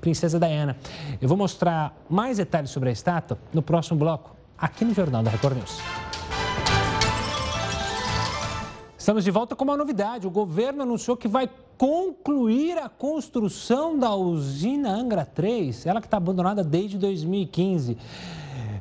[0.00, 0.76] Princesa Diana.
[1.20, 5.30] Eu vou mostrar mais detalhes sobre a estátua no próximo bloco, aqui no Jornal da
[5.30, 5.78] Record News.
[8.98, 10.26] Estamos de volta com uma novidade.
[10.26, 16.16] O governo anunciou que vai concluir a construção da usina Angra 3, ela que está
[16.16, 17.96] abandonada desde 2015.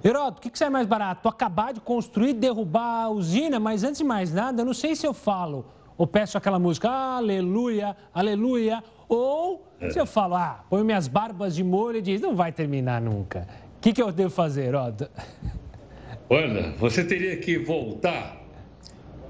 [0.04, 1.28] Heroto, o que, que sai mais barato?
[1.28, 5.06] Acabar de construir, derrubar a usina, mas antes de mais nada, eu não sei se
[5.06, 5.66] eu falo
[5.98, 11.64] ou peço aquela música aleluia, aleluia, ou se eu falo, ah, põe minhas barbas de
[11.64, 13.48] molho e diz, não vai terminar nunca.
[13.78, 15.10] O que, que eu devo fazer, Heroto?
[16.30, 18.42] Olha, você teria que voltar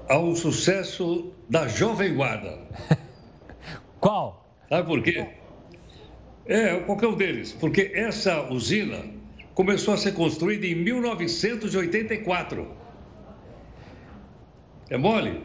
[0.08, 2.58] ao sucesso da Jovem Guarda.
[4.00, 4.48] Qual?
[4.68, 5.26] Sabe por quê?
[6.46, 7.52] É, qualquer um deles.
[7.52, 9.04] Porque essa usina
[9.54, 12.68] começou a ser construída em 1984.
[14.88, 15.42] É mole?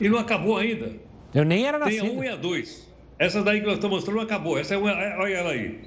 [0.00, 0.92] E não acabou ainda.
[1.34, 2.02] Eu nem era nascido.
[2.02, 2.91] Tem a 1 e a 2.
[3.22, 4.58] Essa daí que nós estamos mostrando acabou.
[4.58, 5.78] Essa é uma, olha ela aí.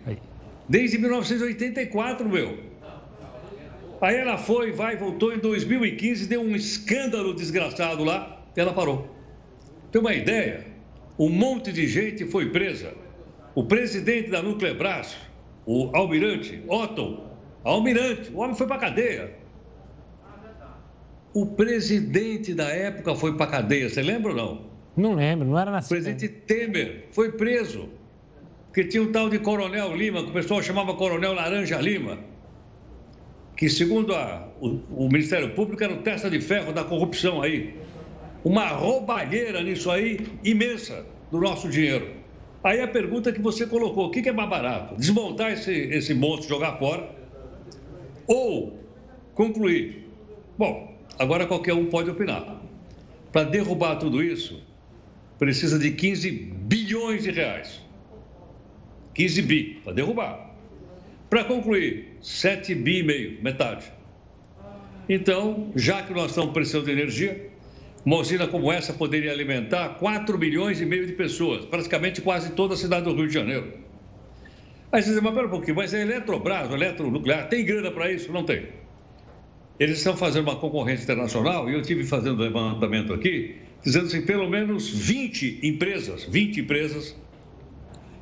[0.69, 2.59] Desde 1984, meu.
[3.99, 9.13] Aí ela foi, vai, voltou em 2015, deu um escândalo desgraçado lá, e ela parou.
[9.91, 10.65] Tem uma ideia?
[11.19, 12.93] Um monte de gente foi presa.
[13.53, 15.17] O presidente da Nuclebras,
[15.65, 17.21] o almirante Otto,
[17.65, 19.35] almirante, o homem foi para cadeia.
[21.33, 24.74] O presidente da época foi para cadeia, você lembra ou não?
[24.95, 25.97] Não lembro, não era nascido.
[25.97, 27.89] O presidente Temer foi preso,
[28.67, 32.17] porque tinha um tal de Coronel Lima, que o pessoal chamava Coronel Laranja Lima
[33.55, 37.73] que, segundo a, o, o, Ministério Público, era o testa de ferro da corrupção aí.
[38.43, 42.09] Uma roubalheira nisso aí imensa do nosso dinheiro.
[42.63, 44.95] Aí a pergunta que você colocou: o que, que é mais barato?
[44.95, 47.09] Desmontar esse, esse monstro, jogar fora?
[48.27, 48.79] Ou
[49.33, 50.09] concluir?
[50.57, 52.61] Bom, agora qualquer um pode opinar.
[53.31, 54.61] Para derrubar tudo isso,
[55.37, 57.81] precisa de 15 bilhões de reais.
[59.13, 60.51] 15 bi para derrubar.
[61.29, 63.91] Para concluir, 7 bi e meio, metade.
[65.07, 67.49] Então, já que nós estamos precisando de energia,
[68.05, 72.75] uma usina como essa poderia alimentar 4 milhões e meio de pessoas, praticamente quase toda
[72.75, 73.73] a cidade do Rio de Janeiro.
[74.91, 78.11] Aí você diz, mas pera um pouquinho, mas a Eletrobras, o eletronuclear, tem grana para
[78.11, 78.31] isso?
[78.31, 78.67] Não tem.
[79.79, 83.55] Eles estão fazendo uma concorrência internacional e eu tive fazendo levantamento aqui,
[83.85, 87.15] dizendo assim, pelo menos 20 empresas, 20 empresas,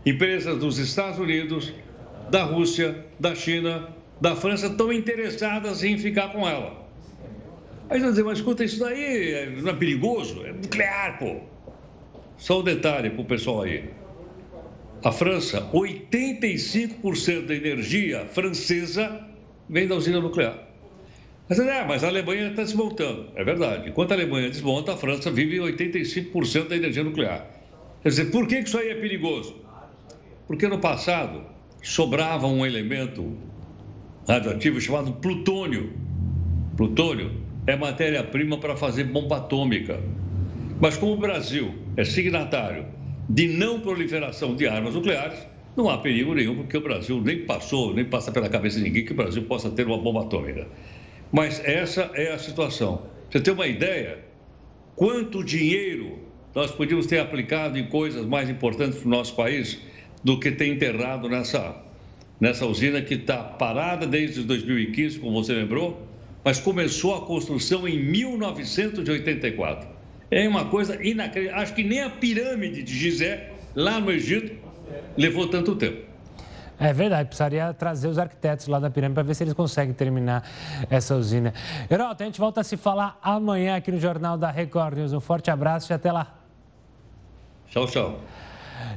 [0.05, 1.74] empresas dos Estados Unidos,
[2.30, 3.88] da Rússia, da China,
[4.20, 6.84] da França estão interessadas em ficar com ela.
[7.89, 10.45] Aí você dizer, mas escuta, isso daí não é perigoso?
[10.45, 11.41] É nuclear, pô.
[12.38, 13.89] Só um detalhe para o pessoal aí.
[15.03, 19.28] A França, 85% da energia francesa
[19.70, 20.72] vem da usina nuclear.
[21.54, 23.28] Mas, é, mas a Alemanha está desmontando.
[23.36, 23.88] É verdade.
[23.88, 27.45] Enquanto a Alemanha desmonta, a França vive 85% da energia nuclear.
[28.01, 29.58] Quer dizer, por que isso aí é perigoso?
[30.47, 31.43] Porque no passado,
[31.84, 33.38] sobrava um elemento
[34.28, 35.93] radioativo chamado plutônio.
[36.76, 37.32] Plutônio
[37.68, 40.01] é matéria-prima para fazer bomba atômica.
[40.82, 42.88] Mas como o Brasil é signatário
[43.30, 45.38] de não proliferação de armas nucleares,
[45.78, 49.06] não há perigo nenhum, porque o Brasil nem passou, nem passa pela cabeça de ninguém
[49.06, 50.68] que o Brasil possa ter uma bomba atômica.
[51.34, 53.08] Mas essa é a situação.
[53.30, 54.20] Você tem uma ideia?
[54.96, 56.20] Quanto dinheiro
[56.56, 59.80] nós podíamos ter aplicado em coisas mais importantes para o nosso país?
[60.24, 61.76] do que tem enterrado nessa,
[62.40, 66.08] nessa usina que está parada desde 2015, como você lembrou,
[66.44, 69.88] mas começou a construção em 1984.
[70.32, 71.62] É uma coisa inacreditável.
[71.62, 74.56] Acho que nem a pirâmide de Gizé, lá no Egito,
[75.18, 76.12] levou tanto tempo.
[76.80, 80.43] É verdade, precisaria trazer os arquitetos lá da pirâmide para ver se eles conseguem terminar
[80.89, 81.53] essa usina.
[81.89, 85.13] Heraldo, a gente volta a se falar amanhã aqui no Jornal da Record News.
[85.13, 86.34] Um forte abraço e até lá.
[87.69, 88.19] Tchau, tchau.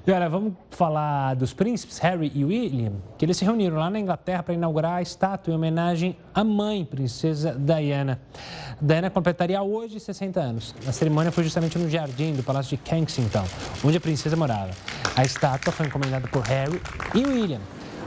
[0.06, 3.98] E olha, vamos falar dos príncipes Harry e William, que eles se reuniram lá na
[3.98, 8.20] Inglaterra para inaugurar a estátua em homenagem à mãe, princesa Diana.
[8.80, 10.74] Diana completaria hoje 60 anos.
[10.86, 13.44] A cerimônia foi justamente no jardim do Palácio de Kensington,
[13.84, 14.70] onde a princesa morava.
[15.16, 16.80] A estátua foi encomendada por Harry
[17.14, 17.60] e William.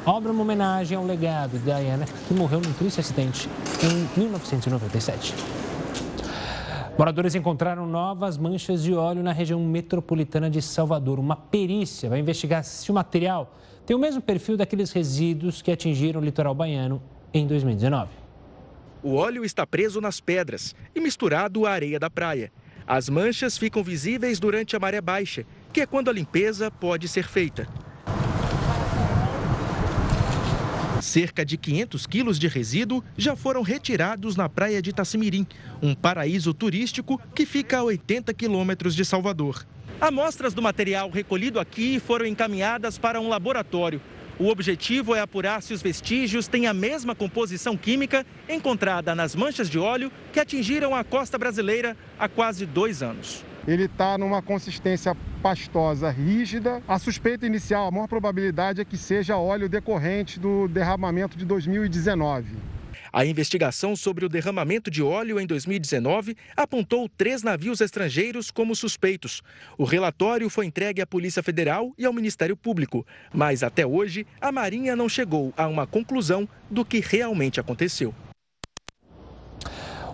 [0.06, 3.50] A obra é uma homenagem ao legado de Diana, que morreu num triste acidente
[3.84, 5.36] em 1997.
[7.00, 11.18] Moradores encontraram novas manchas de óleo na região metropolitana de Salvador.
[11.18, 16.20] Uma perícia vai investigar se o material tem o mesmo perfil daqueles resíduos que atingiram
[16.20, 17.02] o litoral baiano
[17.34, 18.10] em 2019.
[19.02, 22.52] O óleo está preso nas pedras e misturado à areia da praia.
[22.86, 27.24] As manchas ficam visíveis durante a maré baixa, que é quando a limpeza pode ser
[27.30, 27.66] feita.
[31.10, 35.48] Cerca de 500 quilos de resíduo já foram retirados na praia de Itacimirim,
[35.82, 39.66] um paraíso turístico que fica a 80 quilômetros de Salvador.
[40.00, 44.00] Amostras do material recolhido aqui foram encaminhadas para um laboratório.
[44.38, 49.68] O objetivo é apurar se os vestígios têm a mesma composição química encontrada nas manchas
[49.68, 53.44] de óleo que atingiram a costa brasileira há quase dois anos.
[53.70, 56.82] Ele está numa consistência pastosa rígida.
[56.88, 62.58] A suspeita inicial, a maior probabilidade é que seja óleo decorrente do derramamento de 2019.
[63.14, 69.44] A investigação sobre o derramamento de óleo em 2019 apontou três navios estrangeiros como suspeitos.
[69.78, 74.52] O relatório foi entregue à Polícia Federal e ao Ministério Público, mas até hoje a
[74.52, 78.16] Marinha não chegou a uma conclusão do que realmente aconteceu.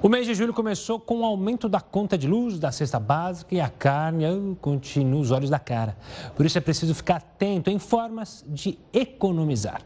[0.06, 3.56] O mês de julho começou com o aumento da conta de luz, da cesta básica
[3.56, 4.24] e a carne
[4.62, 5.98] continua os olhos da cara.
[6.36, 9.82] Por isso é preciso ficar atento em formas de economizar.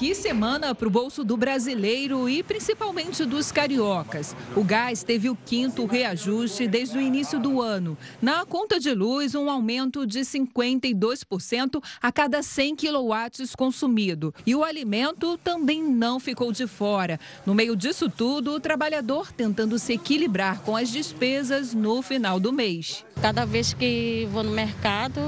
[0.00, 4.34] Que semana para o bolso do brasileiro e principalmente dos cariocas.
[4.56, 7.98] O gás teve o quinto reajuste desde o início do ano.
[8.22, 14.34] Na conta de luz, um aumento de 52% a cada 100 quilowatts consumido.
[14.46, 17.20] E o alimento também não ficou de fora.
[17.44, 22.54] No meio disso tudo, o trabalhador tentando se equilibrar com as despesas no final do
[22.54, 23.04] mês.
[23.20, 25.20] Cada vez que vou no mercado,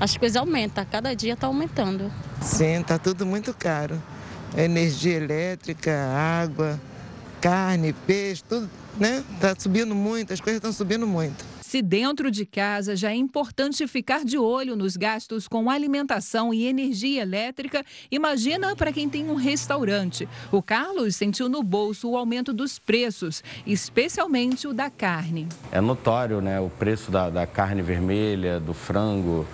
[0.00, 2.10] as coisas aumentam, cada dia está aumentando.
[2.40, 4.00] Sim, está tudo muito caro.
[4.56, 5.92] Energia elétrica,
[6.42, 6.80] água,
[7.40, 9.24] carne, peixe, tudo, né?
[9.34, 11.44] Está subindo muito, as coisas estão subindo muito.
[11.60, 16.66] Se dentro de casa já é importante ficar de olho nos gastos com alimentação e
[16.66, 20.28] energia elétrica, imagina para quem tem um restaurante.
[20.52, 25.48] O Carlos sentiu no bolso o aumento dos preços, especialmente o da carne.
[25.72, 26.60] É notório, né?
[26.60, 29.44] O preço da, da carne vermelha, do frango,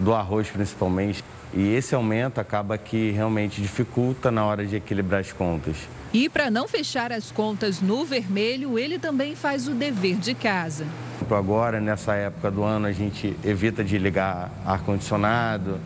[0.00, 1.22] do arroz principalmente.
[1.52, 5.76] E esse aumento acaba que realmente dificulta na hora de equilibrar as contas.
[6.12, 10.84] E para não fechar as contas no vermelho, ele também faz o dever de casa.
[11.30, 15.78] Agora, nessa época do ano, a gente evita de ligar ar-condicionado,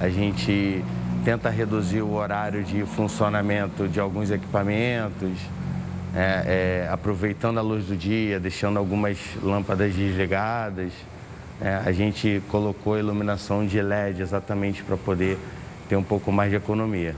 [0.00, 0.84] a gente
[1.24, 5.32] tenta reduzir o horário de funcionamento de alguns equipamentos,
[6.14, 10.92] é, é, aproveitando a luz do dia, deixando algumas lâmpadas desligadas.
[11.60, 15.38] É, a gente colocou iluminação de LED exatamente para poder
[15.88, 17.16] ter um pouco mais de economia.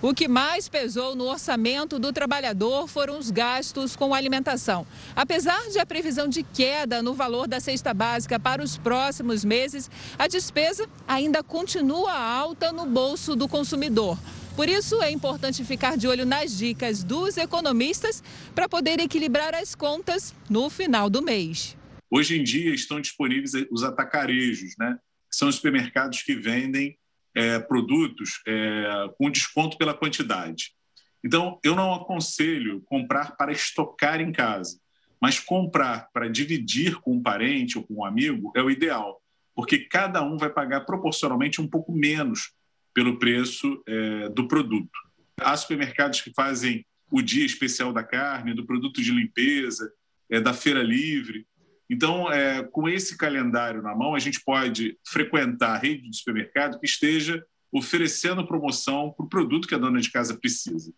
[0.00, 4.86] O que mais pesou no orçamento do trabalhador foram os gastos com alimentação.
[5.16, 9.90] Apesar de a previsão de queda no valor da cesta básica para os próximos meses,
[10.18, 14.18] a despesa ainda continua alta no bolso do consumidor.
[14.54, 18.22] Por isso, é importante ficar de olho nas dicas dos economistas
[18.54, 21.76] para poder equilibrar as contas no final do mês.
[22.16, 24.96] Hoje em dia estão disponíveis os atacarejos, né?
[25.28, 26.96] que são os supermercados que vendem
[27.34, 30.76] é, produtos é, com desconto pela quantidade.
[31.24, 34.78] Então, eu não aconselho comprar para estocar em casa,
[35.20, 39.20] mas comprar para dividir com um parente ou com um amigo é o ideal,
[39.52, 42.52] porque cada um vai pagar proporcionalmente um pouco menos
[42.94, 44.96] pelo preço é, do produto.
[45.40, 49.92] Há supermercados que fazem o dia especial da carne, do produto de limpeza,
[50.30, 51.44] é, da feira livre.
[51.90, 56.78] Então, é, com esse calendário na mão, a gente pode frequentar a rede de supermercado
[56.78, 60.92] que esteja oferecendo promoção para o produto que a dona de casa precisa.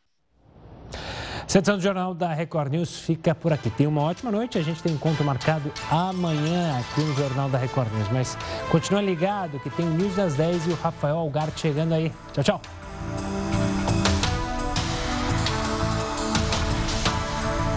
[1.54, 3.70] Edição do Jornal da Record News fica por aqui.
[3.70, 4.58] Tenha uma ótima noite.
[4.58, 8.08] A gente tem encontro marcado amanhã aqui no Jornal da Record News.
[8.12, 8.36] Mas
[8.70, 12.12] continua ligado que tem o News das 10 e o Rafael Algar chegando aí.
[12.34, 13.45] Tchau, tchau.